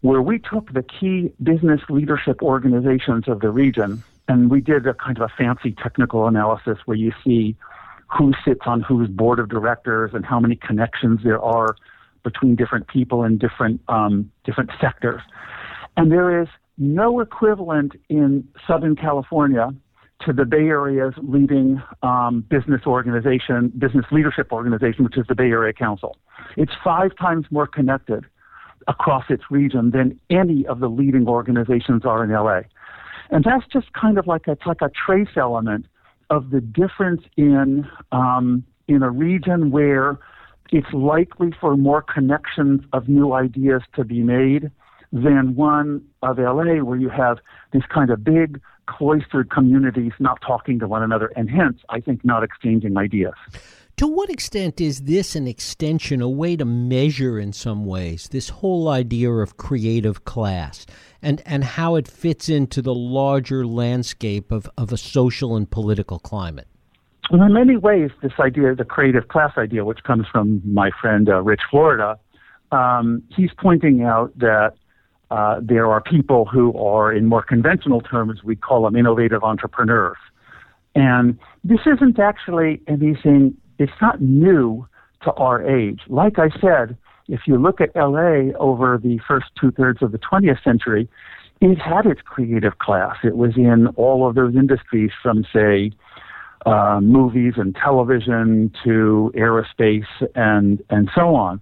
where 0.00 0.22
we 0.22 0.38
took 0.38 0.72
the 0.72 0.82
key 0.82 1.32
business 1.42 1.80
leadership 1.88 2.42
organizations 2.42 3.28
of 3.28 3.40
the 3.40 3.50
region 3.50 4.02
and 4.28 4.50
we 4.50 4.60
did 4.60 4.86
a 4.86 4.94
kind 4.94 5.16
of 5.18 5.22
a 5.22 5.32
fancy 5.36 5.72
technical 5.72 6.26
analysis 6.26 6.78
where 6.84 6.96
you 6.96 7.12
see 7.24 7.56
who 8.08 8.32
sits 8.44 8.60
on 8.66 8.80
whose 8.82 9.08
board 9.08 9.38
of 9.38 9.48
directors 9.48 10.12
and 10.14 10.24
how 10.24 10.40
many 10.40 10.56
connections 10.56 11.20
there 11.24 11.40
are 11.40 11.76
between 12.26 12.56
different 12.56 12.88
people 12.88 13.22
in 13.22 13.38
different 13.38 13.80
um, 13.88 14.30
different 14.44 14.70
sectors. 14.80 15.22
And 15.96 16.10
there 16.10 16.42
is 16.42 16.48
no 16.76 17.20
equivalent 17.20 17.92
in 18.08 18.46
Southern 18.66 18.96
California 18.96 19.72
to 20.22 20.32
the 20.32 20.44
Bay 20.44 20.66
Area's 20.66 21.14
leading 21.22 21.80
um, 22.02 22.44
business 22.50 22.82
organization, 22.84 23.72
business 23.78 24.04
leadership 24.10 24.50
organization, 24.50 25.04
which 25.04 25.16
is 25.16 25.24
the 25.28 25.36
Bay 25.36 25.50
Area 25.50 25.72
Council. 25.72 26.16
It's 26.56 26.72
five 26.82 27.16
times 27.16 27.46
more 27.50 27.68
connected 27.68 28.24
across 28.88 29.24
its 29.28 29.44
region 29.50 29.92
than 29.92 30.18
any 30.28 30.66
of 30.66 30.80
the 30.80 30.88
leading 30.88 31.28
organizations 31.28 32.04
are 32.04 32.24
in 32.24 32.30
LA. 32.30 32.62
And 33.30 33.44
that's 33.44 33.66
just 33.72 33.92
kind 33.92 34.18
of 34.18 34.26
like 34.26 34.48
a, 34.48 34.56
like 34.66 34.80
a 34.80 34.90
trace 34.90 35.36
element 35.36 35.86
of 36.30 36.50
the 36.50 36.60
difference 36.60 37.22
in 37.36 37.86
um, 38.10 38.64
in 38.88 39.02
a 39.02 39.10
region 39.10 39.70
where 39.70 40.18
it's 40.70 40.92
likely 40.92 41.52
for 41.60 41.76
more 41.76 42.02
connections 42.02 42.82
of 42.92 43.08
new 43.08 43.32
ideas 43.32 43.82
to 43.94 44.04
be 44.04 44.22
made 44.22 44.70
than 45.12 45.54
one 45.54 46.02
of 46.22 46.38
LA 46.38 46.82
where 46.82 46.98
you 46.98 47.08
have 47.08 47.38
these 47.72 47.84
kind 47.92 48.10
of 48.10 48.24
big 48.24 48.60
cloistered 48.86 49.50
communities 49.50 50.12
not 50.18 50.40
talking 50.46 50.78
to 50.78 50.86
one 50.86 51.02
another 51.02 51.32
and 51.36 51.50
hence 51.50 51.80
I 51.88 52.00
think 52.00 52.24
not 52.24 52.42
exchanging 52.42 52.96
ideas. 52.96 53.34
To 53.96 54.06
what 54.06 54.28
extent 54.28 54.78
is 54.78 55.02
this 55.02 55.34
an 55.34 55.48
extension, 55.48 56.20
a 56.20 56.28
way 56.28 56.54
to 56.56 56.66
measure 56.66 57.38
in 57.38 57.54
some 57.54 57.86
ways 57.86 58.28
this 58.30 58.50
whole 58.50 58.88
idea 58.88 59.30
of 59.32 59.56
creative 59.56 60.26
class 60.26 60.84
and, 61.22 61.42
and 61.46 61.64
how 61.64 61.96
it 61.96 62.06
fits 62.06 62.50
into 62.50 62.82
the 62.82 62.94
larger 62.94 63.66
landscape 63.66 64.52
of, 64.52 64.68
of 64.76 64.92
a 64.92 64.98
social 64.98 65.56
and 65.56 65.70
political 65.70 66.18
climate? 66.18 66.68
Well, 67.30 67.42
in 67.42 67.52
many 67.52 67.76
ways, 67.76 68.10
this 68.22 68.32
idea, 68.38 68.74
the 68.74 68.84
creative 68.84 69.28
class 69.28 69.52
idea, 69.56 69.84
which 69.84 70.02
comes 70.04 70.26
from 70.30 70.62
my 70.64 70.90
friend 71.00 71.28
uh, 71.28 71.42
Rich 71.42 71.62
Florida, 71.70 72.18
um, 72.70 73.22
he's 73.34 73.50
pointing 73.58 74.02
out 74.02 74.36
that 74.38 74.74
uh, 75.30 75.60
there 75.60 75.90
are 75.90 76.00
people 76.00 76.44
who 76.44 76.76
are, 76.78 77.12
in 77.12 77.26
more 77.26 77.42
conventional 77.42 78.00
terms, 78.00 78.44
we 78.44 78.54
call 78.54 78.84
them 78.84 78.94
innovative 78.94 79.42
entrepreneurs. 79.42 80.18
And 80.94 81.38
this 81.64 81.80
isn't 81.84 82.18
actually 82.18 82.80
anything 82.86 83.56
it's 83.78 83.92
not 84.00 84.20
new 84.20 84.86
to 85.22 85.32
our 85.32 85.62
age. 85.68 86.00
Like 86.08 86.38
I 86.38 86.48
said, 86.60 86.96
if 87.28 87.40
you 87.46 87.58
look 87.58 87.80
at 87.80 87.94
LA 87.96 88.52
over 88.58 88.98
the 89.02 89.18
first 89.26 89.46
two 89.60 89.70
thirds 89.72 90.00
of 90.00 90.12
the 90.12 90.18
20th 90.18 90.62
century, 90.62 91.08
it 91.60 91.76
had 91.76 92.06
its 92.06 92.20
creative 92.22 92.78
class. 92.78 93.16
It 93.24 93.36
was 93.36 93.56
in 93.56 93.88
all 93.96 94.28
of 94.28 94.34
those 94.36 94.54
industries 94.54 95.10
from, 95.22 95.44
say, 95.52 95.90
uh, 96.66 97.00
movies 97.00 97.54
and 97.56 97.76
television 97.76 98.72
to 98.84 99.32
aerospace 99.36 100.06
and, 100.34 100.82
and 100.90 101.08
so 101.14 101.34
on. 101.34 101.60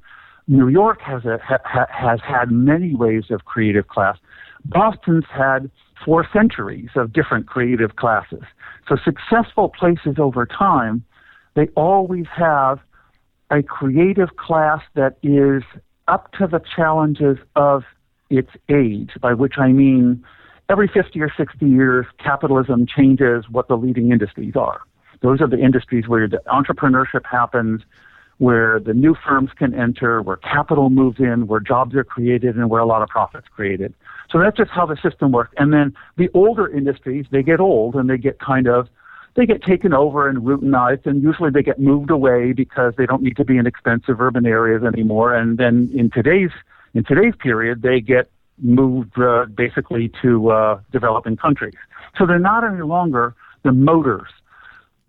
New 0.48 0.68
York 0.68 1.00
has, 1.02 1.24
a, 1.24 1.38
ha, 1.42 1.58
has 1.90 2.20
had 2.26 2.50
many 2.50 2.94
waves 2.94 3.30
of 3.30 3.44
creative 3.44 3.88
class. 3.88 4.16
Boston's 4.64 5.24
had 5.30 5.70
four 6.04 6.26
centuries 6.32 6.88
of 6.96 7.12
different 7.12 7.46
creative 7.46 7.96
classes. 7.96 8.42
So 8.88 8.96
successful 9.04 9.68
places 9.68 10.16
over 10.18 10.46
time, 10.46 11.04
they 11.54 11.68
always 11.76 12.26
have 12.34 12.80
a 13.50 13.62
creative 13.62 14.36
class 14.36 14.80
that 14.94 15.16
is 15.22 15.62
up 16.08 16.32
to 16.32 16.46
the 16.46 16.60
challenges 16.74 17.38
of 17.56 17.84
its 18.30 18.50
age, 18.68 19.10
by 19.20 19.34
which 19.34 19.54
I 19.58 19.68
mean 19.68 20.24
every 20.68 20.88
50 20.88 21.20
or 21.20 21.30
60 21.34 21.66
years, 21.66 22.06
capitalism 22.18 22.86
changes 22.86 23.44
what 23.50 23.68
the 23.68 23.76
leading 23.76 24.12
industries 24.12 24.56
are. 24.56 24.80
Those 25.24 25.40
are 25.40 25.48
the 25.48 25.58
industries 25.58 26.06
where 26.06 26.28
the 26.28 26.42
entrepreneurship 26.48 27.24
happens, 27.24 27.80
where 28.36 28.78
the 28.78 28.92
new 28.92 29.16
firms 29.26 29.48
can 29.56 29.72
enter, 29.72 30.20
where 30.20 30.36
capital 30.36 30.90
moves 30.90 31.18
in, 31.18 31.46
where 31.46 31.60
jobs 31.60 31.94
are 31.94 32.04
created, 32.04 32.56
and 32.56 32.68
where 32.68 32.82
a 32.82 32.84
lot 32.84 33.00
of 33.00 33.08
profits 33.08 33.46
created. 33.48 33.94
So 34.30 34.38
that's 34.38 34.54
just 34.54 34.70
how 34.70 34.84
the 34.84 34.98
system 35.02 35.32
works. 35.32 35.54
And 35.56 35.72
then 35.72 35.94
the 36.18 36.28
older 36.34 36.68
industries, 36.68 37.24
they 37.30 37.42
get 37.42 37.58
old 37.58 37.94
and 37.94 38.10
they 38.10 38.18
get 38.18 38.38
kind 38.38 38.68
of 38.68 38.88
they 39.34 39.46
get 39.46 39.62
taken 39.62 39.94
over 39.94 40.28
and 40.28 40.42
routinized, 40.42 41.06
and 41.06 41.22
usually 41.22 41.50
they 41.50 41.62
get 41.62 41.80
moved 41.80 42.10
away 42.10 42.52
because 42.52 42.92
they 42.98 43.06
don't 43.06 43.22
need 43.22 43.36
to 43.38 43.44
be 43.46 43.56
in 43.56 43.66
expensive 43.66 44.20
urban 44.20 44.44
areas 44.44 44.84
anymore. 44.84 45.34
And 45.34 45.56
then 45.56 45.90
in 45.94 46.10
today's 46.10 46.50
in 46.92 47.02
today's 47.02 47.34
period, 47.40 47.80
they 47.80 47.98
get 47.98 48.30
moved 48.58 49.18
uh, 49.18 49.46
basically 49.46 50.12
to 50.20 50.50
uh, 50.50 50.80
developing 50.92 51.36
countries. 51.38 51.74
So 52.18 52.26
they're 52.26 52.38
not 52.38 52.62
any 52.62 52.82
longer 52.82 53.34
the 53.62 53.72
motors 53.72 54.28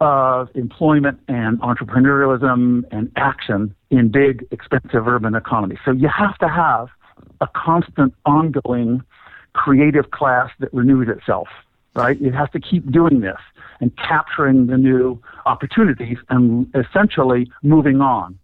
of 0.01 0.49
employment 0.55 1.19
and 1.27 1.59
entrepreneurialism 1.61 2.83
and 2.91 3.11
action 3.15 3.73
in 3.89 4.09
big, 4.09 4.45
expensive 4.51 5.07
urban 5.07 5.35
economies. 5.35 5.77
So 5.85 5.91
you 5.91 6.09
have 6.09 6.37
to 6.39 6.49
have 6.49 6.89
a 7.41 7.47
constant, 7.55 8.13
ongoing 8.25 9.01
creative 9.53 10.11
class 10.11 10.49
that 10.59 10.73
renews 10.73 11.07
itself, 11.07 11.47
right? 11.95 12.21
It 12.21 12.33
has 12.33 12.49
to 12.51 12.59
keep 12.59 12.91
doing 12.91 13.21
this 13.21 13.39
and 13.79 13.95
capturing 13.97 14.67
the 14.67 14.77
new 14.77 15.21
opportunities 15.45 16.17
and 16.29 16.67
essentially 16.75 17.49
moving 17.63 18.01
on. 18.01 18.37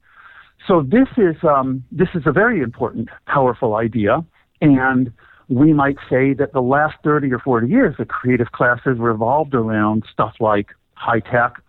So 0.67 0.83
this 0.83 1.07
is 1.17 1.35
um, 1.43 1.83
this 1.91 2.09
is 2.13 2.23
a 2.25 2.31
very 2.31 2.61
important, 2.61 3.09
powerful 3.25 3.75
idea, 3.75 4.23
and 4.61 5.11
we 5.49 5.73
might 5.73 5.97
say 6.09 6.33
that 6.33 6.53
the 6.53 6.61
last 6.61 6.95
30 7.03 7.33
or 7.33 7.39
40 7.39 7.67
years, 7.67 7.95
the 7.97 8.05
creative 8.05 8.51
classes 8.51 8.97
revolved 8.99 9.53
around 9.53 10.03
stuff 10.11 10.35
like 10.39 10.67
high 11.01 11.19
tech, 11.19 11.61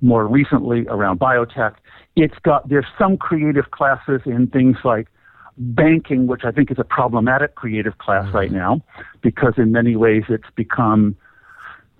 more 0.00 0.26
recently 0.26 0.86
around 0.88 1.20
biotech. 1.20 1.74
It's 2.16 2.38
got 2.42 2.68
there's 2.68 2.86
some 2.98 3.16
creative 3.16 3.70
classes 3.70 4.20
in 4.26 4.48
things 4.48 4.76
like 4.84 5.08
banking, 5.56 6.26
which 6.26 6.42
I 6.44 6.52
think 6.52 6.70
is 6.70 6.78
a 6.78 6.84
problematic 6.84 7.54
creative 7.54 7.98
class 7.98 8.26
mm-hmm. 8.26 8.36
right 8.36 8.52
now, 8.52 8.80
because 9.22 9.54
in 9.56 9.72
many 9.72 9.96
ways 9.96 10.24
it's 10.28 10.50
become 10.54 11.16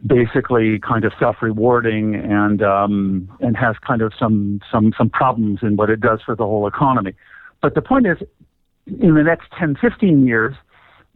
basically 0.07 0.79
kind 0.79 1.05
of 1.05 1.13
self-rewarding 1.19 2.15
and 2.15 2.63
um, 2.63 3.29
and 3.41 3.57
has 3.57 3.77
kind 3.87 4.03
of 4.03 4.13
some 4.19 4.61
some 4.71 4.93
some 4.97 5.11
problems 5.11 5.61
in 5.63 5.77
what 5.77 5.91
it 5.91 6.01
does 6.01 6.21
for 6.25 6.35
the 6.37 6.45
whole 6.45 6.67
economy. 6.67 7.15
But 7.61 7.75
the 7.75 7.83
point 7.83 8.07
is, 8.07 8.19
in 8.87 9.15
the 9.15 9.25
next 9.25 9.49
10, 9.59 9.77
15 9.81 10.25
years, 10.25 10.55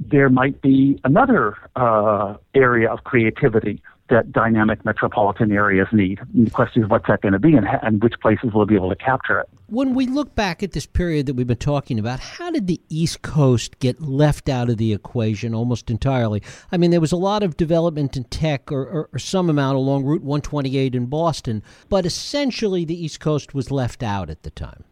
there 0.00 0.28
might 0.28 0.60
be 0.60 1.00
another 1.04 1.56
uh, 1.76 2.36
area 2.54 2.90
of 2.90 3.04
creativity 3.04 3.80
that 4.12 4.30
dynamic 4.30 4.84
metropolitan 4.84 5.50
areas 5.50 5.88
need. 5.92 6.20
And 6.34 6.46
the 6.46 6.50
question 6.50 6.84
is, 6.84 6.88
what's 6.88 7.08
that 7.08 7.22
going 7.22 7.32
to 7.32 7.38
be, 7.38 7.54
and, 7.54 7.66
and 7.82 8.02
which 8.02 8.14
places 8.20 8.52
will 8.52 8.66
be 8.66 8.74
able 8.74 8.90
to 8.90 8.96
capture 8.96 9.40
it? 9.40 9.48
When 9.66 9.94
we 9.94 10.06
look 10.06 10.34
back 10.34 10.62
at 10.62 10.72
this 10.72 10.86
period 10.86 11.26
that 11.26 11.34
we've 11.34 11.46
been 11.46 11.56
talking 11.56 11.98
about, 11.98 12.20
how 12.20 12.50
did 12.50 12.66
the 12.66 12.80
East 12.88 13.22
Coast 13.22 13.78
get 13.80 14.00
left 14.00 14.48
out 14.48 14.68
of 14.68 14.76
the 14.76 14.92
equation 14.92 15.54
almost 15.54 15.90
entirely? 15.90 16.42
I 16.70 16.76
mean, 16.76 16.90
there 16.90 17.00
was 17.00 17.12
a 17.12 17.16
lot 17.16 17.42
of 17.42 17.56
development 17.56 18.16
in 18.16 18.24
tech 18.24 18.70
or, 18.70 18.82
or, 18.82 19.08
or 19.12 19.18
some 19.18 19.50
amount 19.50 19.76
along 19.76 20.04
Route 20.04 20.22
128 20.22 20.94
in 20.94 21.06
Boston, 21.06 21.62
but 21.88 22.06
essentially 22.06 22.84
the 22.84 23.04
East 23.04 23.18
Coast 23.18 23.54
was 23.54 23.70
left 23.70 24.02
out 24.02 24.30
at 24.30 24.42
the 24.42 24.50
time. 24.50 24.84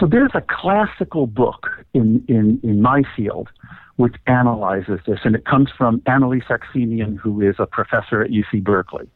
So 0.00 0.06
there's 0.06 0.32
a 0.34 0.42
classical 0.48 1.26
book 1.26 1.66
in, 1.92 2.24
in, 2.28 2.58
in 2.62 2.80
my 2.80 3.02
field 3.14 3.48
which 3.96 4.16
analyzes 4.26 5.00
this, 5.06 5.20
and 5.24 5.34
it 5.34 5.44
comes 5.44 5.70
from 5.76 6.00
AnnaLee 6.00 6.42
Saxenian, 6.46 7.16
who 7.16 7.40
is 7.40 7.56
a 7.58 7.66
professor 7.66 8.22
at 8.22 8.30
UC 8.30 8.62
Berkeley. 8.64 9.08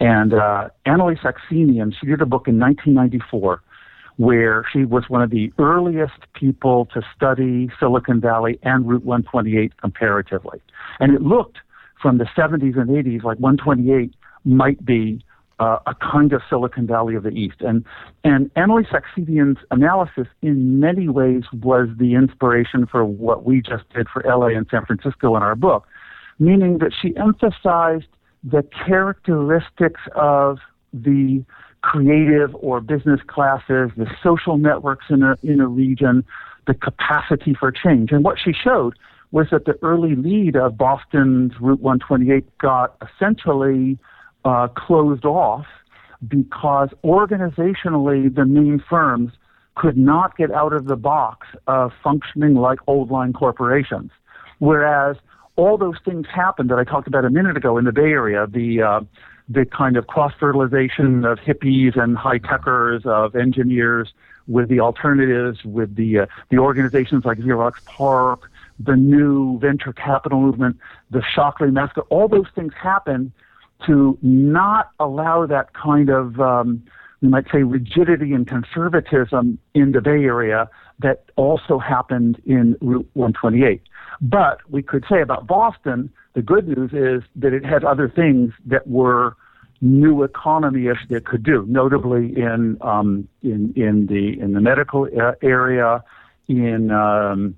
And 0.00 0.34
uh, 0.34 0.68
AnnaLee 0.86 1.18
Saxenian, 1.20 1.92
she 1.98 2.06
did 2.06 2.20
a 2.20 2.26
book 2.26 2.48
in 2.48 2.58
1994 2.58 3.62
where 4.16 4.64
she 4.72 4.84
was 4.84 5.04
one 5.08 5.22
of 5.22 5.30
the 5.30 5.52
earliest 5.58 6.20
people 6.34 6.86
to 6.92 7.00
study 7.14 7.70
Silicon 7.78 8.20
Valley 8.20 8.58
and 8.64 8.88
Route 8.88 9.04
128 9.04 9.76
comparatively. 9.80 10.60
And 10.98 11.14
it 11.14 11.22
looked 11.22 11.58
from 12.02 12.18
the 12.18 12.24
70s 12.36 12.76
and 12.76 12.88
80s 12.90 13.22
like 13.22 13.38
128 13.38 14.12
might 14.44 14.84
be 14.84 15.24
uh, 15.58 15.78
a 15.86 15.94
kind 15.94 16.32
of 16.32 16.42
Silicon 16.48 16.86
Valley 16.86 17.14
of 17.14 17.22
the 17.22 17.30
East. 17.30 17.60
And, 17.60 17.84
and 18.24 18.52
AnnaLee 18.54 18.86
Saxenian's 18.88 19.58
analysis 19.70 20.26
in 20.42 20.80
many 20.80 21.08
ways 21.08 21.44
was 21.52 21.88
the 21.98 22.14
inspiration 22.14 22.86
for 22.86 23.04
what 23.04 23.44
we 23.44 23.60
just 23.60 23.88
did 23.94 24.08
for 24.08 24.22
LA 24.24 24.48
and 24.48 24.66
San 24.70 24.84
Francisco 24.84 25.36
in 25.36 25.42
our 25.42 25.56
book, 25.56 25.86
meaning 26.38 26.78
that 26.78 26.92
she 27.00 27.16
emphasized 27.16 28.06
the 28.44 28.62
characteristics 28.86 30.00
of 30.14 30.58
the 30.92 31.44
creative 31.82 32.54
or 32.56 32.80
business 32.80 33.20
classes, 33.26 33.90
the 33.96 34.06
social 34.22 34.58
networks 34.58 35.06
in 35.10 35.22
a, 35.22 35.36
in 35.42 35.60
a 35.60 35.66
region, 35.66 36.24
the 36.66 36.74
capacity 36.74 37.54
for 37.58 37.72
change. 37.72 38.12
And 38.12 38.24
what 38.24 38.38
she 38.42 38.52
showed 38.52 38.94
was 39.30 39.48
that 39.50 39.64
the 39.64 39.78
early 39.82 40.14
lead 40.14 40.56
of 40.56 40.76
Boston's 40.76 41.52
Route 41.60 41.80
128 41.80 42.58
got 42.58 42.96
essentially 43.02 43.98
uh, 44.48 44.68
closed 44.68 45.26
off 45.26 45.66
because 46.26 46.88
organizationally 47.04 48.34
the 48.34 48.46
main 48.46 48.82
firms 48.88 49.32
could 49.74 49.96
not 49.96 50.36
get 50.36 50.50
out 50.50 50.72
of 50.72 50.86
the 50.86 50.96
box 50.96 51.46
of 51.66 51.92
functioning 52.02 52.54
like 52.54 52.78
old 52.86 53.10
line 53.10 53.32
corporations. 53.32 54.10
Whereas 54.58 55.16
all 55.56 55.76
those 55.76 55.96
things 56.04 56.26
happened 56.34 56.70
that 56.70 56.78
I 56.78 56.84
talked 56.84 57.06
about 57.06 57.24
a 57.24 57.30
minute 57.30 57.56
ago 57.56 57.76
in 57.76 57.84
the 57.84 57.92
Bay 57.92 58.10
Area, 58.10 58.46
the 58.46 58.82
uh, 58.82 59.00
the 59.50 59.64
kind 59.64 59.96
of 59.96 60.06
cross 60.06 60.32
fertilization 60.38 61.24
of 61.24 61.38
hippies 61.38 61.98
and 61.98 62.16
high 62.16 62.38
techers, 62.38 63.04
of 63.06 63.36
engineers 63.36 64.12
with 64.46 64.68
the 64.68 64.80
alternatives, 64.80 65.64
with 65.64 65.94
the 65.94 66.20
uh, 66.20 66.26
the 66.50 66.58
organizations 66.58 67.24
like 67.24 67.38
Xerox 67.38 67.84
PARC, 67.84 68.50
the 68.80 68.96
new 68.96 69.58
venture 69.58 69.92
capital 69.92 70.40
movement, 70.40 70.78
the 71.10 71.22
Shockley 71.22 71.70
massacre, 71.70 72.02
all 72.08 72.28
those 72.28 72.48
things 72.54 72.72
happened 72.74 73.30
to 73.86 74.18
not 74.22 74.90
allow 74.98 75.46
that 75.46 75.72
kind 75.74 76.10
of, 76.10 76.40
um, 76.40 76.82
we 77.20 77.28
might 77.28 77.46
say, 77.52 77.62
rigidity 77.62 78.32
and 78.32 78.46
conservatism 78.46 79.58
in 79.74 79.92
the 79.92 80.00
Bay 80.00 80.24
Area 80.24 80.68
that 81.00 81.24
also 81.36 81.78
happened 81.78 82.40
in 82.44 82.76
Route 82.80 83.08
128. 83.14 83.82
But 84.20 84.58
we 84.68 84.82
could 84.82 85.04
say 85.08 85.20
about 85.20 85.46
Boston, 85.46 86.10
the 86.34 86.42
good 86.42 86.66
news 86.68 86.92
is 86.92 87.28
that 87.36 87.52
it 87.52 87.64
had 87.64 87.84
other 87.84 88.08
things 88.08 88.52
that 88.66 88.86
were 88.88 89.36
new 89.80 90.24
economy-ish 90.24 91.06
that 91.08 91.24
could 91.24 91.42
do, 91.42 91.64
notably 91.68 92.36
in 92.36 92.76
um, 92.80 93.28
in 93.42 93.72
in 93.76 94.06
the 94.06 94.38
in 94.40 94.52
the 94.52 94.60
medical 94.60 95.06
uh, 95.20 95.32
area, 95.40 96.02
in 96.48 96.90
um, 96.90 97.54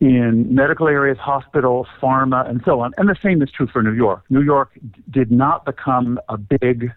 in 0.00 0.54
medical 0.54 0.88
areas, 0.88 1.18
hospitals, 1.18 1.86
pharma, 2.02 2.48
and 2.48 2.62
so 2.64 2.80
on. 2.80 2.92
And 2.96 3.08
the 3.08 3.16
same 3.22 3.42
is 3.42 3.50
true 3.50 3.66
for 3.66 3.82
New 3.82 3.92
York. 3.92 4.24
New 4.30 4.42
York 4.42 4.70
did 5.10 5.30
not 5.30 5.66
become 5.66 6.18
a 6.28 6.38
big, 6.38 6.90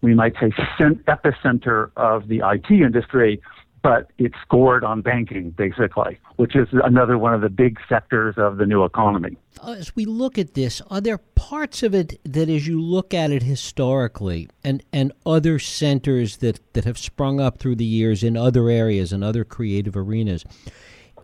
we 0.00 0.14
might 0.14 0.34
say, 0.40 0.50
epicenter 0.80 1.90
of 1.96 2.26
the 2.26 2.42
IT 2.44 2.70
industry, 2.70 3.40
but 3.80 4.10
it 4.18 4.32
scored 4.42 4.82
on 4.82 5.02
banking, 5.02 5.50
basically, 5.50 6.18
which 6.34 6.56
is 6.56 6.66
another 6.72 7.16
one 7.16 7.32
of 7.32 7.42
the 7.42 7.48
big 7.48 7.78
sectors 7.88 8.34
of 8.36 8.56
the 8.56 8.66
new 8.66 8.84
economy. 8.84 9.36
As 9.64 9.94
we 9.94 10.04
look 10.04 10.36
at 10.36 10.54
this, 10.54 10.82
are 10.90 11.00
there 11.00 11.18
parts 11.18 11.84
of 11.84 11.94
it 11.94 12.20
that, 12.24 12.48
as 12.48 12.66
you 12.66 12.80
look 12.80 13.14
at 13.14 13.30
it 13.30 13.44
historically, 13.44 14.48
and, 14.64 14.82
and 14.92 15.12
other 15.24 15.60
centers 15.60 16.38
that, 16.38 16.60
that 16.72 16.84
have 16.84 16.98
sprung 16.98 17.38
up 17.38 17.60
through 17.60 17.76
the 17.76 17.84
years 17.84 18.24
in 18.24 18.36
other 18.36 18.68
areas 18.68 19.12
and 19.12 19.22
other 19.22 19.44
creative 19.44 19.96
arenas, 19.96 20.44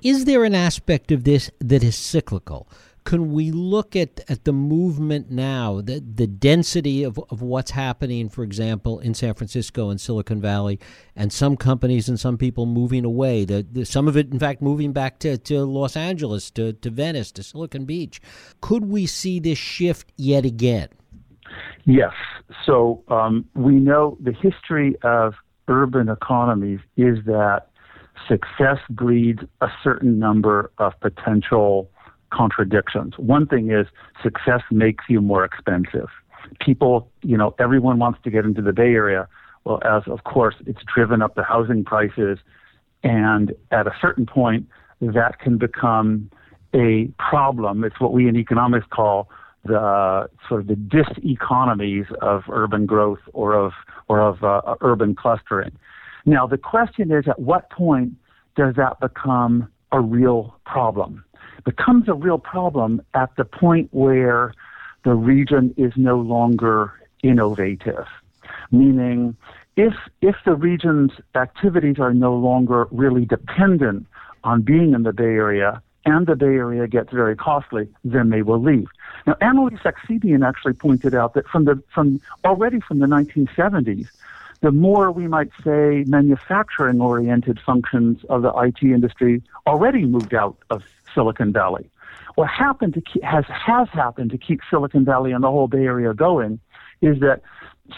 is 0.04 0.24
there 0.24 0.44
an 0.44 0.54
aspect 0.54 1.10
of 1.10 1.24
this 1.24 1.50
that 1.60 1.82
is 1.82 1.96
cyclical? 1.96 2.68
can 3.04 3.32
we 3.32 3.50
look 3.50 3.94
at, 3.94 4.20
at 4.28 4.44
the 4.44 4.52
movement 4.52 5.30
now, 5.30 5.80
the, 5.82 6.00
the 6.00 6.26
density 6.26 7.02
of, 7.02 7.18
of 7.30 7.42
what's 7.42 7.70
happening, 7.70 8.30
for 8.30 8.42
example, 8.42 8.98
in 8.98 9.12
San 9.12 9.34
Francisco 9.34 9.90
and 9.90 10.00
Silicon 10.00 10.40
Valley, 10.40 10.80
and 11.14 11.32
some 11.32 11.56
companies 11.56 12.08
and 12.08 12.18
some 12.18 12.38
people 12.38 12.64
moving 12.64 13.04
away, 13.04 13.44
the, 13.44 13.66
the, 13.70 13.84
some 13.84 14.08
of 14.08 14.16
it, 14.16 14.32
in 14.32 14.38
fact, 14.38 14.62
moving 14.62 14.92
back 14.92 15.18
to, 15.18 15.36
to 15.36 15.64
Los 15.64 15.96
Angeles, 15.96 16.50
to, 16.52 16.72
to 16.72 16.90
Venice, 16.90 17.30
to 17.32 17.42
Silicon 17.42 17.84
Beach. 17.84 18.20
Could 18.62 18.86
we 18.86 19.06
see 19.06 19.38
this 19.38 19.58
shift 19.58 20.10
yet 20.16 20.46
again? 20.46 20.88
Yes. 21.84 22.14
So 22.64 23.04
um, 23.08 23.44
we 23.54 23.74
know 23.74 24.16
the 24.20 24.32
history 24.32 24.96
of 25.02 25.34
urban 25.68 26.08
economies 26.08 26.80
is 26.96 27.18
that 27.26 27.68
success 28.29 28.79
breeds 28.90 29.40
a 29.61 29.68
certain 29.83 30.18
number 30.18 30.70
of 30.79 30.92
potential 31.00 31.90
contradictions. 32.33 33.14
One 33.16 33.46
thing 33.46 33.70
is 33.70 33.87
success 34.22 34.62
makes 34.70 35.05
you 35.09 35.20
more 35.20 35.44
expensive. 35.44 36.09
People, 36.61 37.11
you 37.22 37.37
know, 37.37 37.55
everyone 37.59 37.98
wants 37.98 38.18
to 38.24 38.31
get 38.31 38.44
into 38.44 38.62
the 38.62 38.72
Bay 38.72 38.92
Area. 38.94 39.29
Well, 39.64 39.81
as 39.85 40.03
of 40.07 40.24
course, 40.24 40.55
it's 40.66 40.83
driven 40.94 41.22
up 41.22 41.35
the 41.35 41.42
housing 41.42 41.85
prices. 41.85 42.38
And 43.03 43.53
at 43.70 43.87
a 43.87 43.92
certain 44.00 44.27
point, 44.27 44.66
that 45.00 45.38
can 45.38 45.59
become 45.59 46.31
a 46.74 47.09
problem. 47.18 47.85
It's 47.85 48.00
what 48.00 48.12
we 48.12 48.29
in 48.29 48.37
economics 48.37 48.87
call 48.90 49.29
the 49.64 50.29
sort 50.48 50.61
of 50.61 50.66
the 50.66 50.74
diseconomies 50.74 52.12
of 52.20 52.42
urban 52.50 52.85
growth 52.85 53.20
or 53.33 53.55
of 53.55 53.72
or 54.09 54.20
of 54.20 54.44
uh, 54.44 54.74
urban 54.83 55.14
clustering. 55.14 55.72
Now, 56.26 56.46
the 56.46 56.58
question 56.58 57.10
is, 57.10 57.28
at 57.28 57.38
what 57.38 57.70
point 57.70 58.12
does 58.56 58.76
that 58.76 59.00
become 59.00 59.68
a 59.92 60.00
real 60.00 60.56
problem? 60.64 61.24
It 61.58 61.64
becomes 61.64 62.08
a 62.08 62.14
real 62.14 62.38
problem 62.38 63.02
at 63.14 63.30
the 63.37 63.44
point 63.44 63.88
where 63.92 64.54
the 65.04 65.14
region 65.14 65.74
is 65.76 65.92
no 65.96 66.18
longer 66.18 66.92
innovative, 67.22 68.06
meaning 68.70 69.37
if 69.76 69.94
if 70.22 70.37
the 70.44 70.54
region's 70.54 71.12
activities 71.34 71.98
are 71.98 72.14
no 72.14 72.34
longer 72.34 72.87
really 72.90 73.24
dependent 73.24 74.06
on 74.44 74.62
being 74.62 74.94
in 74.94 75.02
the 75.02 75.12
Bay 75.12 75.24
Area 75.24 75.82
and 76.06 76.26
the 76.26 76.37
Bay 76.37 76.46
Area 76.46 76.87
gets 76.87 77.12
very 77.12 77.34
costly, 77.34 77.88
then 78.04 78.30
they 78.30 78.42
will 78.42 78.62
leave. 78.62 78.88
Now, 79.26 79.34
AnnaLee 79.40 79.80
Saxenian 79.80 80.46
actually 80.46 80.74
pointed 80.74 81.14
out 81.14 81.34
that 81.34 81.46
from 81.48 81.64
the 81.64 81.82
from 81.92 82.20
already 82.44 82.80
from 82.80 82.98
the 82.98 83.06
1970s, 83.06 84.08
the 84.64 84.72
more 84.72 85.12
we 85.12 85.29
might 85.29 85.50
say 85.62 86.05
manufacturing-oriented 86.07 87.61
functions 87.61 88.24
of 88.31 88.40
the 88.40 88.50
IT 88.57 88.83
industry 88.83 89.42
already 89.66 90.07
moved 90.07 90.33
out 90.33 90.57
of 90.70 90.83
Silicon 91.14 91.53
Valley. 91.53 91.90
What 92.37 92.48
happened 92.48 92.94
to 92.94 93.03
keep, 93.03 93.22
has 93.22 93.44
has 93.48 93.88
happened 93.92 94.31
to 94.31 94.38
keep 94.38 94.61
Silicon 94.70 95.05
Valley 95.05 95.33
and 95.33 95.44
the 95.44 95.50
whole 95.50 95.68
Bay 95.68 95.85
Area 95.85 96.14
going 96.14 96.61
is 97.03 97.20
that 97.20 97.42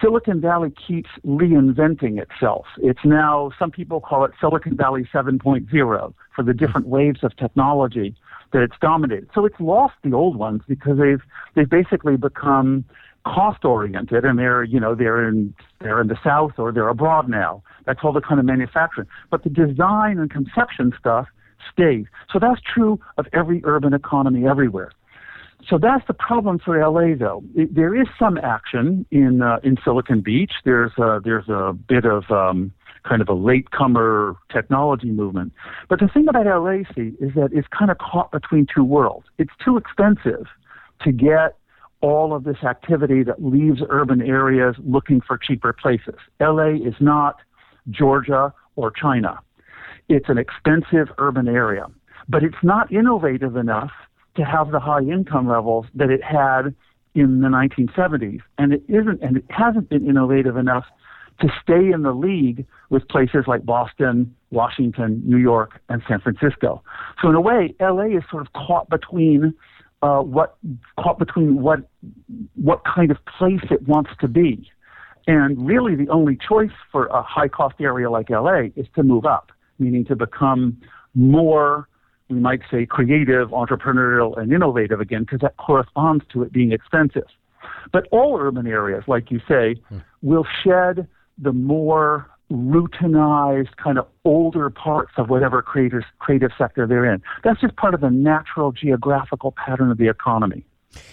Silicon 0.01 0.41
Valley 0.41 0.73
keeps 0.89 1.09
reinventing 1.25 2.21
itself. 2.21 2.67
It's 2.79 3.05
now, 3.05 3.53
some 3.61 3.71
people 3.71 4.01
call 4.01 4.25
it 4.25 4.33
Silicon 4.41 4.77
Valley 4.77 5.09
7.0 5.15 6.15
for 6.35 6.43
the 6.43 6.53
different 6.53 6.89
waves 6.89 7.23
of 7.23 7.37
technology 7.37 8.17
that 8.53 8.63
it's 8.63 8.75
dominated. 8.81 9.29
So 9.37 9.45
it's 9.45 9.61
lost 9.61 9.95
the 10.03 10.15
old 10.15 10.35
ones 10.35 10.63
because 10.67 10.99
they've, 10.99 11.23
they've 11.55 11.71
basically 11.71 12.17
become 12.17 12.85
cost 13.27 13.65
oriented 13.65 14.25
and 14.25 14.39
they're, 14.39 14.63
you 14.63 14.79
know, 14.79 14.95
they're 14.95 15.27
in, 15.29 15.53
they're 15.81 16.01
in 16.01 16.09
the 16.09 16.19
South 16.23 16.53
or 16.59 16.73
they're 16.73 16.89
abroad 16.89 17.29
now. 17.29 17.63
That's 17.85 18.01
all 18.03 18.13
the 18.13 18.21
kind 18.21 18.39
of 18.39 18.47
manufacturing. 18.47 19.09
But 19.31 19.43
the 19.45 19.51
design 19.51 20.19
and 20.19 20.31
conception 20.31 20.93
stuff 20.99 21.27
stays. 21.73 22.07
So 22.33 22.39
that's 22.39 22.61
true 22.61 23.01
of 23.19 23.27
every 23.33 23.61
urban 23.65 23.93
economy 23.93 24.47
everywhere. 24.47 24.93
So 25.69 25.79
that's 25.79 26.07
the 26.07 26.15
problem 26.15 26.61
for 26.65 26.79
LA, 26.79 27.17
though. 27.19 27.43
It, 27.55 27.75
there 27.75 28.01
is 28.01 28.07
some 28.19 28.39
action 28.39 29.05
in 29.11 29.43
uh, 29.43 29.59
in 29.65 29.77
Silicon 29.83 30.21
Beach. 30.21 30.53
There's 30.65 30.93
a, 30.99 31.21
there's 31.25 31.49
a 31.49 31.73
bit 31.73 32.05
of 32.05 32.31
um, 32.31 32.73
kind 33.09 33.21
of 33.21 33.29
a 33.29 33.33
latecomer 33.33 34.37
technology 34.53 35.11
movement. 35.11 35.53
But 35.89 35.99
the 35.99 36.09
thing 36.09 36.27
about 36.29 36.47
LA, 36.47 36.83
see, 36.95 37.15
is 37.21 37.35
that 37.35 37.49
it's 37.53 37.67
kind 37.69 37.91
of 37.91 37.99
caught 37.99 38.31
between 38.31 38.67
two 38.73 38.85
worlds. 38.85 39.27
It's 39.39 39.53
too 39.65 39.77
expensive 39.77 40.47
to 41.03 41.11
get 41.11 41.57
all 42.01 42.35
of 42.35 42.45
this 42.45 42.63
activity 42.63 43.23
that 43.23 43.43
leaves 43.43 43.81
urban 43.89 44.21
areas 44.23 44.77
looking 44.85 45.21
for 45.21 45.39
cheaper 45.39 45.73
places. 45.73 46.17
LA 46.41 46.75
is 46.75 46.95
not 47.01 47.37
Georgia 47.91 48.53
or 48.77 48.91
China. 48.91 49.39
It's 50.09 50.29
an 50.29 50.39
expensive 50.39 51.09
urban 51.19 51.49
area, 51.49 51.87
but 52.29 52.43
it's 52.43 52.63
not 52.63 52.93
innovative 52.93 53.57
enough 53.57 53.91
to 54.37 54.45
have 54.45 54.71
the 54.71 54.81
high 54.81 55.01
income 55.01 55.49
levels 55.49 55.87
that 55.95 56.11
it 56.11 56.23
had 56.23 56.75
in 57.15 57.41
the 57.41 57.49
1970s, 57.49 58.41
and 58.59 58.75
it 58.75 58.83
isn't, 58.89 59.23
and 59.23 59.39
it 59.39 59.45
hasn't 59.49 59.89
been 59.89 60.07
innovative 60.07 60.57
enough 60.57 60.85
to 61.41 61.49
stay 61.63 61.91
in 61.93 62.03
the 62.03 62.13
league 62.13 62.65
with 62.91 63.07
places 63.09 63.45
like 63.47 63.65
Boston, 63.65 64.35
Washington, 64.51 65.23
New 65.25 65.39
York, 65.39 65.81
and 65.89 66.03
San 66.09 66.21
Francisco. 66.21 66.83
So 67.21 67.29
in 67.29 67.35
a 67.35 67.41
way, 67.41 67.75
LA 67.81 68.17
is 68.17 68.23
sort 68.31 68.47
of 68.47 68.53
caught 68.53 68.89
between 68.89 69.55
uh, 70.03 70.21
what 70.21 70.57
caught 71.01 71.19
between 71.19 71.63
what 71.63 71.81
what 72.55 72.83
kind 72.85 73.11
of 73.11 73.19
place 73.39 73.63
it 73.71 73.87
wants 73.89 74.11
to 74.21 74.29
be, 74.29 74.71
and 75.27 75.67
really 75.67 75.95
the 75.95 76.09
only 76.09 76.37
choice 76.37 76.71
for 76.93 77.07
a 77.07 77.23
high 77.23 77.49
cost 77.49 77.77
area 77.81 78.11
like 78.11 78.31
LA 78.31 78.69
is 78.77 78.87
to 78.95 79.03
move 79.03 79.25
up, 79.25 79.53
meaning 79.79 80.05
to 80.05 80.17
become 80.17 80.77
more 81.15 81.89
we 82.29 82.41
might 82.41 82.61
say 82.71 82.87
creative, 82.87 83.51
entrepreneurial, 83.51 84.37
and 84.39 84.53
innovative 84.53 85.01
again, 85.01 85.23
because 85.23 85.41
that 85.41 85.57
corresponds 85.59 86.25
to 86.33 86.43
it 86.43 86.53
being 86.53 86.73
expensive. 86.73 87.27
But 87.93 88.09
all 88.11 88.37
urban 88.41 88.67
areas, 88.67 89.05
like 89.07 89.31
you 89.31 89.41
say, 89.49 89.77
hmm. 89.89 89.99
will 90.23 90.47
shed 90.65 91.07
the 91.39 91.53
more 91.53 92.29
routinized, 92.51 93.77
kind 93.77 93.99
of 93.99 94.07
older 94.25 94.71
parts 94.71 95.13
of 95.17 95.29
whatever 95.29 95.63
creative, 95.63 96.03
creative 96.19 96.51
sector 96.57 96.87
they're 96.87 97.13
in. 97.13 97.23
That's 97.45 97.61
just 97.61 97.77
part 97.77 97.95
of 97.95 98.01
the 98.01 98.11
natural 98.11 98.73
geographical 98.73 99.53
pattern 99.53 99.91
of 99.91 99.99
the 99.99 100.09
economy. 100.09 100.65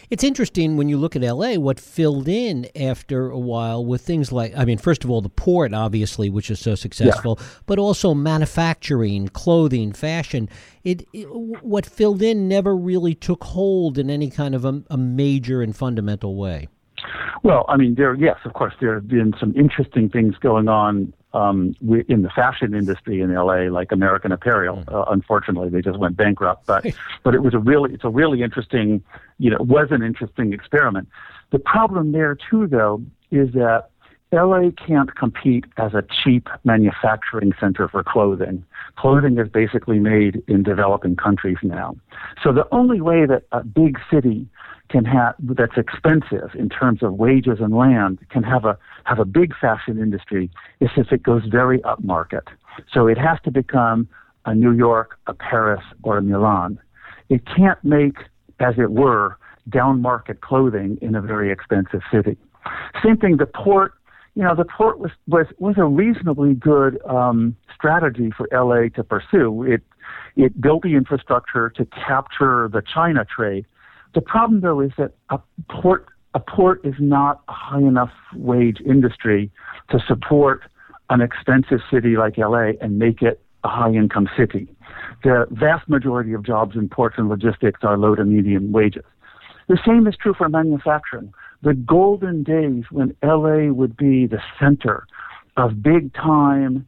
It's 0.09 0.23
interesting 0.23 0.77
when 0.77 0.89
you 0.89 0.97
look 0.97 1.15
at 1.15 1.21
LA, 1.21 1.55
what 1.55 1.79
filled 1.79 2.27
in 2.27 2.67
after 2.75 3.29
a 3.29 3.39
while 3.39 3.85
with 3.85 4.01
things 4.01 4.31
like, 4.31 4.53
I 4.55 4.65
mean, 4.65 4.77
first 4.77 5.03
of 5.03 5.09
all, 5.09 5.21
the 5.21 5.29
port, 5.29 5.73
obviously, 5.73 6.29
which 6.29 6.49
is 6.49 6.59
so 6.59 6.75
successful, 6.75 7.37
yeah. 7.39 7.47
but 7.65 7.79
also 7.79 8.13
manufacturing, 8.13 9.27
clothing, 9.29 9.91
fashion. 9.91 10.47
It, 10.83 11.07
it, 11.13 11.25
What 11.25 11.85
filled 11.85 12.21
in 12.21 12.47
never 12.47 12.75
really 12.75 13.15
took 13.15 13.43
hold 13.43 13.97
in 13.97 14.09
any 14.09 14.29
kind 14.29 14.55
of 14.55 14.65
a, 14.65 14.83
a 14.89 14.97
major 14.97 15.61
and 15.61 15.75
fundamental 15.75 16.35
way. 16.35 16.67
Well, 17.43 17.65
I 17.67 17.75
mean, 17.75 17.95
there, 17.95 18.13
yes, 18.15 18.37
of 18.45 18.53
course, 18.53 18.73
there 18.79 18.93
have 18.95 19.07
been 19.07 19.33
some 19.37 19.53
interesting 19.55 20.09
things 20.09 20.35
going 20.37 20.69
on 20.69 21.13
um, 21.33 21.75
we, 21.81 22.03
in 22.07 22.21
the 22.21 22.29
fashion 22.29 22.73
industry 22.73 23.21
in 23.21 23.33
LA, 23.33 23.63
like 23.69 23.91
American 23.91 24.31
Apparel. 24.31 24.77
Mm. 24.77 24.93
Uh, 24.93 25.05
unfortunately, 25.09 25.69
they 25.69 25.81
just 25.81 25.97
went 25.97 26.15
bankrupt. 26.15 26.65
But 26.65 26.85
but 27.23 27.33
it 27.33 27.41
was 27.41 27.53
a 27.53 27.59
really 27.59 27.93
it's 27.93 28.03
a 28.03 28.09
really 28.09 28.43
interesting 28.43 29.03
you 29.39 29.49
know 29.49 29.57
was 29.59 29.87
an 29.91 30.03
interesting 30.03 30.53
experiment. 30.53 31.07
The 31.51 31.59
problem 31.59 32.11
there 32.11 32.35
too, 32.35 32.67
though, 32.67 33.01
is 33.31 33.53
that 33.53 33.89
LA 34.31 34.71
can't 34.71 35.15
compete 35.15 35.65
as 35.77 35.93
a 35.93 36.03
cheap 36.23 36.49
manufacturing 36.63 37.53
center 37.59 37.87
for 37.87 38.03
clothing. 38.03 38.65
Clothing 38.95 39.37
is 39.37 39.47
basically 39.47 39.99
made 39.99 40.41
in 40.47 40.63
developing 40.63 41.15
countries 41.15 41.57
now. 41.61 41.95
So 42.43 42.51
the 42.51 42.67
only 42.71 42.99
way 42.99 43.27
that 43.27 43.43
a 43.51 43.63
big 43.63 43.99
city 44.11 44.47
can 44.89 45.05
have 45.05 45.35
that's 45.39 45.77
expensive 45.77 46.51
in 46.55 46.69
terms 46.69 47.01
of 47.01 47.13
wages 47.13 47.59
and 47.59 47.75
land 47.75 48.19
can 48.29 48.43
have 48.43 48.65
a 48.65 48.77
have 49.05 49.19
a 49.19 49.25
big 49.25 49.53
fashion 49.59 49.97
industry 49.97 50.49
is 50.81 50.89
if 50.97 51.11
it 51.11 51.23
goes 51.23 51.43
very 51.49 51.79
upmarket. 51.79 52.47
So 52.91 53.07
it 53.07 53.17
has 53.17 53.39
to 53.45 53.51
become 53.51 54.07
a 54.45 54.53
New 54.53 54.71
York, 54.71 55.17
a 55.27 55.33
Paris, 55.33 55.83
or 56.03 56.17
a 56.17 56.21
Milan. 56.21 56.79
It 57.29 57.43
can't 57.45 57.81
make, 57.83 58.17
as 58.59 58.75
it 58.77 58.91
were, 58.91 59.37
down 59.69 60.01
market 60.01 60.41
clothing 60.41 60.97
in 61.01 61.15
a 61.15 61.21
very 61.21 61.51
expensive 61.51 62.01
city. 62.11 62.37
Same 63.03 63.17
thing, 63.17 63.37
the 63.37 63.45
port, 63.45 63.93
you 64.35 64.43
know, 64.43 64.55
the 64.55 64.65
port 64.65 64.99
was, 64.99 65.11
was, 65.27 65.47
was 65.59 65.75
a 65.77 65.85
reasonably 65.85 66.53
good 66.53 66.99
um, 67.05 67.55
strategy 67.73 68.31
for 68.35 68.47
LA 68.51 68.89
to 68.95 69.03
pursue. 69.03 69.63
It, 69.63 69.81
it 70.35 70.59
built 70.59 70.83
the 70.83 70.95
infrastructure 70.95 71.69
to 71.69 71.85
capture 71.85 72.69
the 72.71 72.81
China 72.81 73.25
trade, 73.25 73.65
the 74.13 74.21
problem, 74.21 74.61
though, 74.61 74.79
is 74.79 74.91
that 74.97 75.13
a 75.29 75.39
port 75.69 76.07
a 76.35 76.39
port 76.39 76.81
is 76.83 76.95
not 76.99 77.41
a 77.47 77.51
high 77.51 77.79
enough 77.79 78.11
wage 78.35 78.79
industry 78.85 79.51
to 79.89 79.99
support 80.07 80.61
an 81.09 81.21
expensive 81.21 81.79
city 81.91 82.17
like 82.17 82.37
LA 82.37 82.71
and 82.81 82.97
make 82.97 83.21
it 83.21 83.39
a 83.63 83.67
high 83.67 83.91
income 83.91 84.27
city. 84.35 84.67
The 85.23 85.45
vast 85.51 85.87
majority 85.87 86.33
of 86.33 86.43
jobs 86.43 86.75
in 86.75 86.89
ports 86.89 87.15
and 87.17 87.29
logistics 87.29 87.81
are 87.83 87.97
low 87.97 88.15
to 88.15 88.25
medium 88.25 88.71
wages. 88.71 89.03
The 89.67 89.77
same 89.85 90.07
is 90.07 90.15
true 90.19 90.33
for 90.35 90.49
manufacturing. 90.49 91.33
The 91.61 91.73
golden 91.73 92.43
days 92.43 92.85
when 92.91 93.15
LA 93.23 93.71
would 93.71 93.95
be 93.95 94.25
the 94.25 94.41
center 94.59 95.05
of 95.55 95.81
big 95.81 96.13
time, 96.13 96.85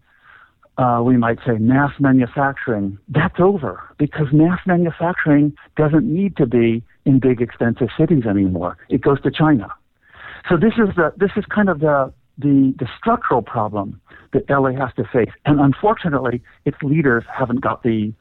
uh, 0.78 1.02
we 1.06 1.16
might 1.16 1.38
say 1.46 1.54
mass 1.60 1.92
manufacturing, 2.00 2.98
that's 3.08 3.40
over 3.40 3.82
because 3.98 4.28
mass 4.34 4.60
manufacturing 4.66 5.54
doesn't 5.78 6.04
need 6.04 6.36
to 6.38 6.46
be 6.46 6.84
in 7.06 7.20
big, 7.20 7.42
expensive 7.42 7.90
cities 7.98 8.26
anymore. 8.26 8.78
It 8.90 9.02
goes 9.02 9.22
to 9.22 9.32
China. 9.32 9.70
So 10.50 10.58
this 10.58 10.74
is 10.74 10.96
the 10.96 11.14
this 11.18 11.32
is 11.36 11.46
kind 11.46 11.70
of 11.70 11.80
the 11.80 12.14
the, 12.38 12.74
the 12.78 12.88
structural 12.98 13.42
problem 13.42 14.02
that 14.34 14.50
LA 14.50 14.72
has 14.72 14.94
to 14.96 15.06
face. 15.06 15.32
And 15.46 15.60
unfortunately, 15.60 16.44
its 16.66 16.78
leaders 16.84 17.24
haven't 17.34 17.62
got 17.62 17.84
the 17.84 18.14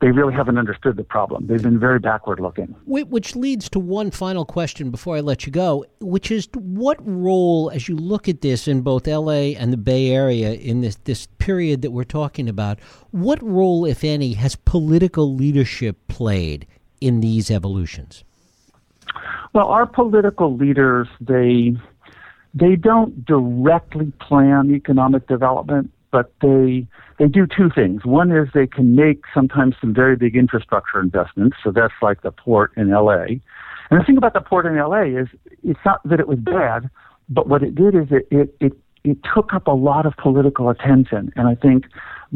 they 0.00 0.10
really 0.10 0.34
haven't 0.34 0.58
understood 0.58 0.96
the 0.96 1.04
problem. 1.04 1.46
They've 1.46 1.62
been 1.62 1.78
very 1.78 1.98
backward 1.98 2.38
looking. 2.38 2.74
Which 2.84 3.34
leads 3.34 3.70
to 3.70 3.78
one 3.78 4.10
final 4.10 4.44
question 4.44 4.90
before 4.90 5.16
I 5.16 5.20
let 5.20 5.46
you 5.46 5.52
go, 5.52 5.86
which 6.00 6.30
is 6.30 6.48
what 6.54 6.98
role, 7.00 7.70
as 7.70 7.88
you 7.88 7.96
look 7.96 8.28
at 8.28 8.42
this 8.42 8.68
in 8.68 8.82
both 8.82 9.06
LA 9.06 9.54
and 9.56 9.72
the 9.72 9.78
Bay 9.78 10.10
Area 10.10 10.52
in 10.52 10.82
this, 10.82 10.96
this 11.04 11.28
period 11.38 11.80
that 11.80 11.92
we're 11.92 12.04
talking 12.04 12.46
about, 12.46 12.78
what 13.10 13.42
role, 13.42 13.86
if 13.86 14.04
any, 14.04 14.34
has 14.34 14.54
political 14.54 15.34
leadership 15.34 15.96
played 16.08 16.66
in 17.00 17.20
these 17.20 17.50
evolutions? 17.50 18.24
Well, 19.52 19.68
our 19.68 19.86
political 19.86 20.56
leaders, 20.56 21.08
they 21.20 21.76
they 22.54 22.76
don't 22.76 23.24
directly 23.24 24.12
plan 24.20 24.70
economic 24.74 25.26
development, 25.28 25.90
but 26.10 26.32
they 26.40 26.86
they 27.18 27.28
do 27.28 27.46
two 27.46 27.70
things. 27.70 28.04
One 28.04 28.30
is 28.32 28.48
they 28.54 28.66
can 28.66 28.94
make 28.94 29.22
sometimes 29.32 29.76
some 29.80 29.94
very 29.94 30.16
big 30.16 30.36
infrastructure 30.36 31.00
investments. 31.00 31.56
So 31.62 31.70
that's 31.70 31.94
like 32.02 32.22
the 32.22 32.32
port 32.32 32.72
in 32.76 32.90
LA. 32.90 33.40
And 33.90 34.00
the 34.00 34.04
thing 34.04 34.16
about 34.16 34.34
the 34.34 34.40
port 34.40 34.66
in 34.66 34.76
LA 34.76 35.02
is 35.02 35.28
it's 35.62 35.80
not 35.84 36.00
that 36.04 36.20
it 36.20 36.28
was 36.28 36.38
bad, 36.38 36.90
but 37.28 37.48
what 37.48 37.62
it 37.62 37.74
did 37.74 37.94
is 37.94 38.08
it 38.10 38.28
it 38.30 38.56
it, 38.60 38.72
it 39.06 39.18
took 39.34 39.54
up 39.54 39.68
a 39.68 39.72
lot 39.72 40.04
of 40.04 40.16
political 40.16 40.68
attention, 40.68 41.32
and 41.36 41.46
I 41.46 41.54
think 41.54 41.86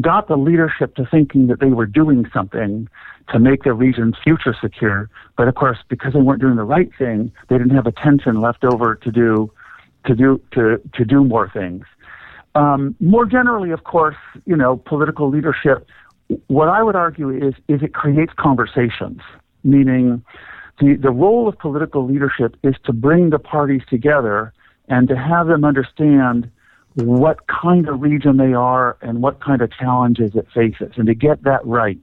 got 0.01 0.29
the 0.29 0.37
leadership 0.37 0.95
to 0.95 1.05
thinking 1.05 1.49
that 1.49 1.59
they 1.59 1.71
were 1.71 1.85
doing 1.85 2.31
something 2.33 2.89
to 3.29 3.39
make 3.41 3.65
the 3.65 3.73
region's 3.73 4.15
future 4.23 4.55
secure. 4.61 5.11
But 5.37 5.49
of 5.49 5.57
course, 5.57 5.79
because 5.89 6.13
they 6.13 6.21
weren't 6.21 6.41
doing 6.41 6.57
the 6.57 6.65
right 6.65 6.91
thing, 6.97 7.33
they 7.49 7.59
didn't 7.59 7.75
have 7.75 7.87
attention 7.87 8.41
left 8.41 8.65
over 8.65 8.95
to 8.95 9.11
do 9.11 9.53
to 10.07 10.15
do 10.15 10.41
to 10.53 10.81
to 10.95 11.05
do 11.05 11.25
more 11.25 11.51
things. 11.51 11.85
Um, 12.55 12.95
more 13.01 13.27
generally, 13.27 13.71
of 13.71 13.83
course, 13.85 14.17
you 14.47 14.57
know, 14.57 14.77
political 14.77 15.29
leadership. 15.29 15.87
What 16.47 16.69
I 16.69 16.85
would 16.85 16.95
argue 16.95 17.31
is 17.31 17.55
is 17.67 17.83
it 17.83 17.95
creates 17.95 18.33
conversations, 18.39 19.21
meaning 19.65 20.25
the 20.79 20.95
the 20.95 21.11
role 21.11 21.49
of 21.49 21.59
political 21.59 22.07
leadership 22.07 22.57
is 22.63 22.77
to 22.85 22.93
bring 22.93 23.31
the 23.31 23.41
parties 23.41 23.83
together 23.91 24.53
and 24.89 25.09
to 25.09 25.17
have 25.17 25.49
them 25.49 25.65
understand 25.65 26.51
what 26.95 27.47
kind 27.47 27.89
of 27.89 28.01
region 28.01 28.37
they 28.37 28.53
are 28.53 28.97
and 29.01 29.23
what 29.23 29.41
kind 29.41 29.63
of 29.63 29.71
challenges 29.73 30.35
it 30.35 30.47
faces, 30.53 30.93
and 30.97 31.07
to 31.07 31.15
get 31.15 31.43
that 31.45 31.65
right. 31.65 32.01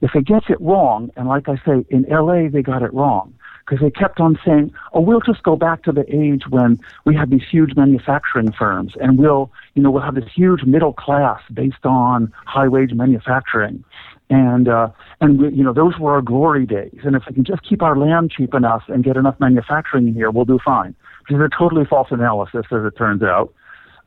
If 0.00 0.14
it 0.14 0.26
gets 0.26 0.46
it 0.48 0.60
wrong, 0.60 1.10
and 1.16 1.28
like 1.28 1.48
I 1.48 1.56
say, 1.64 1.84
in 1.88 2.04
LA 2.08 2.48
they 2.48 2.62
got 2.62 2.82
it 2.82 2.92
wrong, 2.92 3.32
because 3.66 3.82
they 3.82 3.90
kept 3.90 4.20
on 4.20 4.38
saying, 4.44 4.72
"Oh, 4.92 5.00
we'll 5.00 5.20
just 5.20 5.42
go 5.42 5.56
back 5.56 5.82
to 5.84 5.92
the 5.92 6.04
age 6.14 6.44
when 6.48 6.78
we 7.04 7.14
had 7.14 7.30
these 7.30 7.42
huge 7.50 7.74
manufacturing 7.76 8.52
firms, 8.52 8.94
and 9.00 9.18
we'll, 9.18 9.50
you 9.74 9.82
know, 9.82 9.90
we'll 9.90 10.02
have 10.02 10.14
this 10.14 10.30
huge 10.34 10.64
middle 10.64 10.92
class 10.92 11.40
based 11.52 11.84
on 11.84 12.32
high 12.46 12.68
wage 12.68 12.92
manufacturing." 12.92 13.84
And 14.28 14.68
uh, 14.68 14.88
and 15.20 15.40
we, 15.40 15.50
you 15.50 15.62
know 15.62 15.72
those 15.72 15.98
were 15.98 16.14
our 16.14 16.22
glory 16.22 16.66
days. 16.66 16.98
And 17.04 17.14
if 17.14 17.22
we 17.28 17.34
can 17.34 17.44
just 17.44 17.62
keep 17.62 17.80
our 17.82 17.96
land 17.96 18.32
cheap 18.32 18.54
enough 18.54 18.82
and 18.88 19.04
get 19.04 19.16
enough 19.16 19.38
manufacturing 19.38 20.08
in 20.08 20.14
here, 20.14 20.30
we'll 20.30 20.44
do 20.44 20.58
fine. 20.64 20.94
Which 21.22 21.36
is 21.36 21.40
a 21.40 21.48
totally 21.56 21.84
false 21.84 22.08
analysis, 22.10 22.66
as 22.70 22.84
it 22.84 22.96
turns 22.96 23.22
out. 23.22 23.52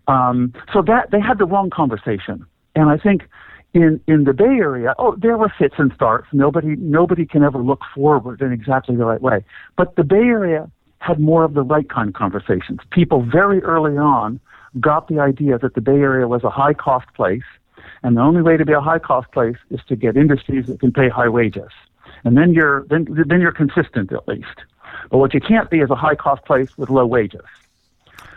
Um, 0.09 0.53
so 0.73 0.81
that 0.81 1.11
they 1.11 1.19
had 1.19 1.37
the 1.37 1.45
wrong 1.45 1.69
conversation. 1.69 2.45
And 2.75 2.89
I 2.89 2.97
think 2.97 3.29
in 3.73 4.01
in 4.07 4.23
the 4.23 4.33
Bay 4.33 4.45
Area, 4.45 4.95
oh, 4.97 5.15
there 5.15 5.37
were 5.37 5.51
fits 5.57 5.75
and 5.77 5.91
starts. 5.93 6.27
Nobody 6.33 6.75
nobody 6.77 7.25
can 7.25 7.43
ever 7.43 7.59
look 7.59 7.81
forward 7.93 8.41
in 8.41 8.51
exactly 8.51 8.95
the 8.95 9.05
right 9.05 9.21
way. 9.21 9.43
But 9.77 9.95
the 9.95 10.03
Bay 10.03 10.25
Area 10.39 10.69
had 10.97 11.19
more 11.19 11.43
of 11.43 11.53
the 11.53 11.61
right 11.61 11.87
kind 11.87 12.09
of 12.09 12.15
conversations. 12.15 12.79
People 12.91 13.21
very 13.21 13.61
early 13.61 13.97
on 13.97 14.39
got 14.79 15.07
the 15.07 15.19
idea 15.19 15.57
that 15.59 15.75
the 15.75 15.81
Bay 15.81 15.99
Area 15.99 16.27
was 16.27 16.43
a 16.43 16.49
high 16.49 16.73
cost 16.73 17.07
place, 17.13 17.49
and 18.01 18.17
the 18.17 18.21
only 18.21 18.41
way 18.41 18.57
to 18.57 18.65
be 18.65 18.73
a 18.73 18.81
high 18.81 18.99
cost 18.99 19.31
place 19.31 19.57
is 19.69 19.79
to 19.89 19.95
get 19.95 20.17
industries 20.17 20.65
that 20.65 20.79
can 20.79 20.91
pay 20.91 21.07
high 21.07 21.29
wages. 21.29 21.71
And 22.23 22.35
then 22.35 22.51
you're 22.53 22.85
then 22.89 23.05
then 23.27 23.41
you're 23.41 23.51
consistent 23.51 24.11
at 24.11 24.27
least. 24.27 24.57
But 25.11 25.19
what 25.19 25.35
you 25.35 25.39
can't 25.39 25.69
be 25.69 25.79
is 25.81 25.91
a 25.91 25.95
high 25.95 26.15
cost 26.15 26.43
place 26.45 26.75
with 26.79 26.89
low 26.89 27.05
wages 27.05 27.45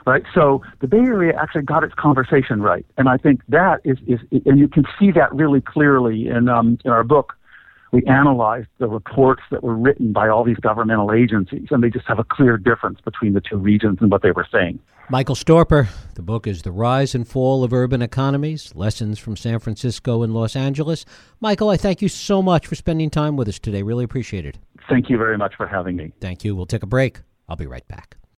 right? 0.07 0.23
So 0.35 0.63
the 0.81 0.87
Bay 0.87 0.99
Area 0.99 1.33
actually 1.41 1.63
got 1.63 1.85
its 1.85 1.95
conversation 1.95 2.61
right, 2.63 2.87
and 2.97 3.09
I 3.09 3.17
think 3.17 3.41
that 3.49 3.81
is, 3.85 3.99
is 4.07 4.21
and 4.47 4.59
you 4.59 4.69
can 4.69 4.85
see 4.99 5.11
that 5.13 5.33
really 5.35 5.61
clearly 5.61 6.29
in 6.29 6.49
um, 6.49 6.79
in 6.85 6.91
our 6.91 7.05
book. 7.05 7.35
We 7.93 8.03
analyzed 8.07 8.69
the 8.79 8.89
reports 8.89 9.43
that 9.51 9.63
were 9.63 9.77
written 9.77 10.15
by 10.15 10.27
all 10.27 10.45
these 10.45 10.57
governmental 10.57 11.13
agencies, 11.13 11.69
and 11.71 11.85
they 11.85 11.91
just 11.91 12.07
have 12.09 12.19
a 12.19 12.25
clear 12.25 12.57
difference 12.57 13.03
between 13.03 13.35
the 13.35 13.43
two 13.43 13.59
regions 13.59 13.99
and 14.01 14.11
what 14.11 14.23
they 14.23 14.31
were 14.31 14.47
saying. 14.51 14.79
Michael 15.11 15.35
Storper, 15.35 15.89
the 16.15 16.23
book 16.23 16.47
is 16.47 16.63
The 16.63 16.73
Rise 16.73 17.15
and 17.15 17.29
Fall 17.29 17.63
of 17.63 17.73
Urban 17.75 18.01
Economies 18.01 18.75
Lessons 18.75 19.19
from 19.19 19.37
San 19.37 19.59
Francisco 19.59 20.23
and 20.23 20.33
Los 20.33 20.57
Angeles. 20.57 21.05
Michael, 21.39 21.69
I 21.69 21.77
thank 21.77 22.01
you 22.01 22.09
so 22.09 22.41
much 22.41 22.67
for 22.67 22.77
spending 22.77 23.11
time 23.11 23.37
with 23.37 23.47
us 23.47 23.59
today. 23.59 23.83
Really 23.83 24.05
appreciate 24.05 24.47
it. 24.47 24.57
Thank 24.89 25.11
you 25.11 25.19
very 25.19 25.37
much 25.37 25.55
for 25.57 25.67
having 25.67 25.97
me. 25.97 26.13
Thank 26.19 26.45
you. 26.45 26.57
We'll 26.57 26.65
take 26.65 26.83
a 26.83 26.87
break. 26.87 27.21
I'll 27.47 27.57
be 27.57 27.67
right 27.67 27.87
back. 27.89 28.17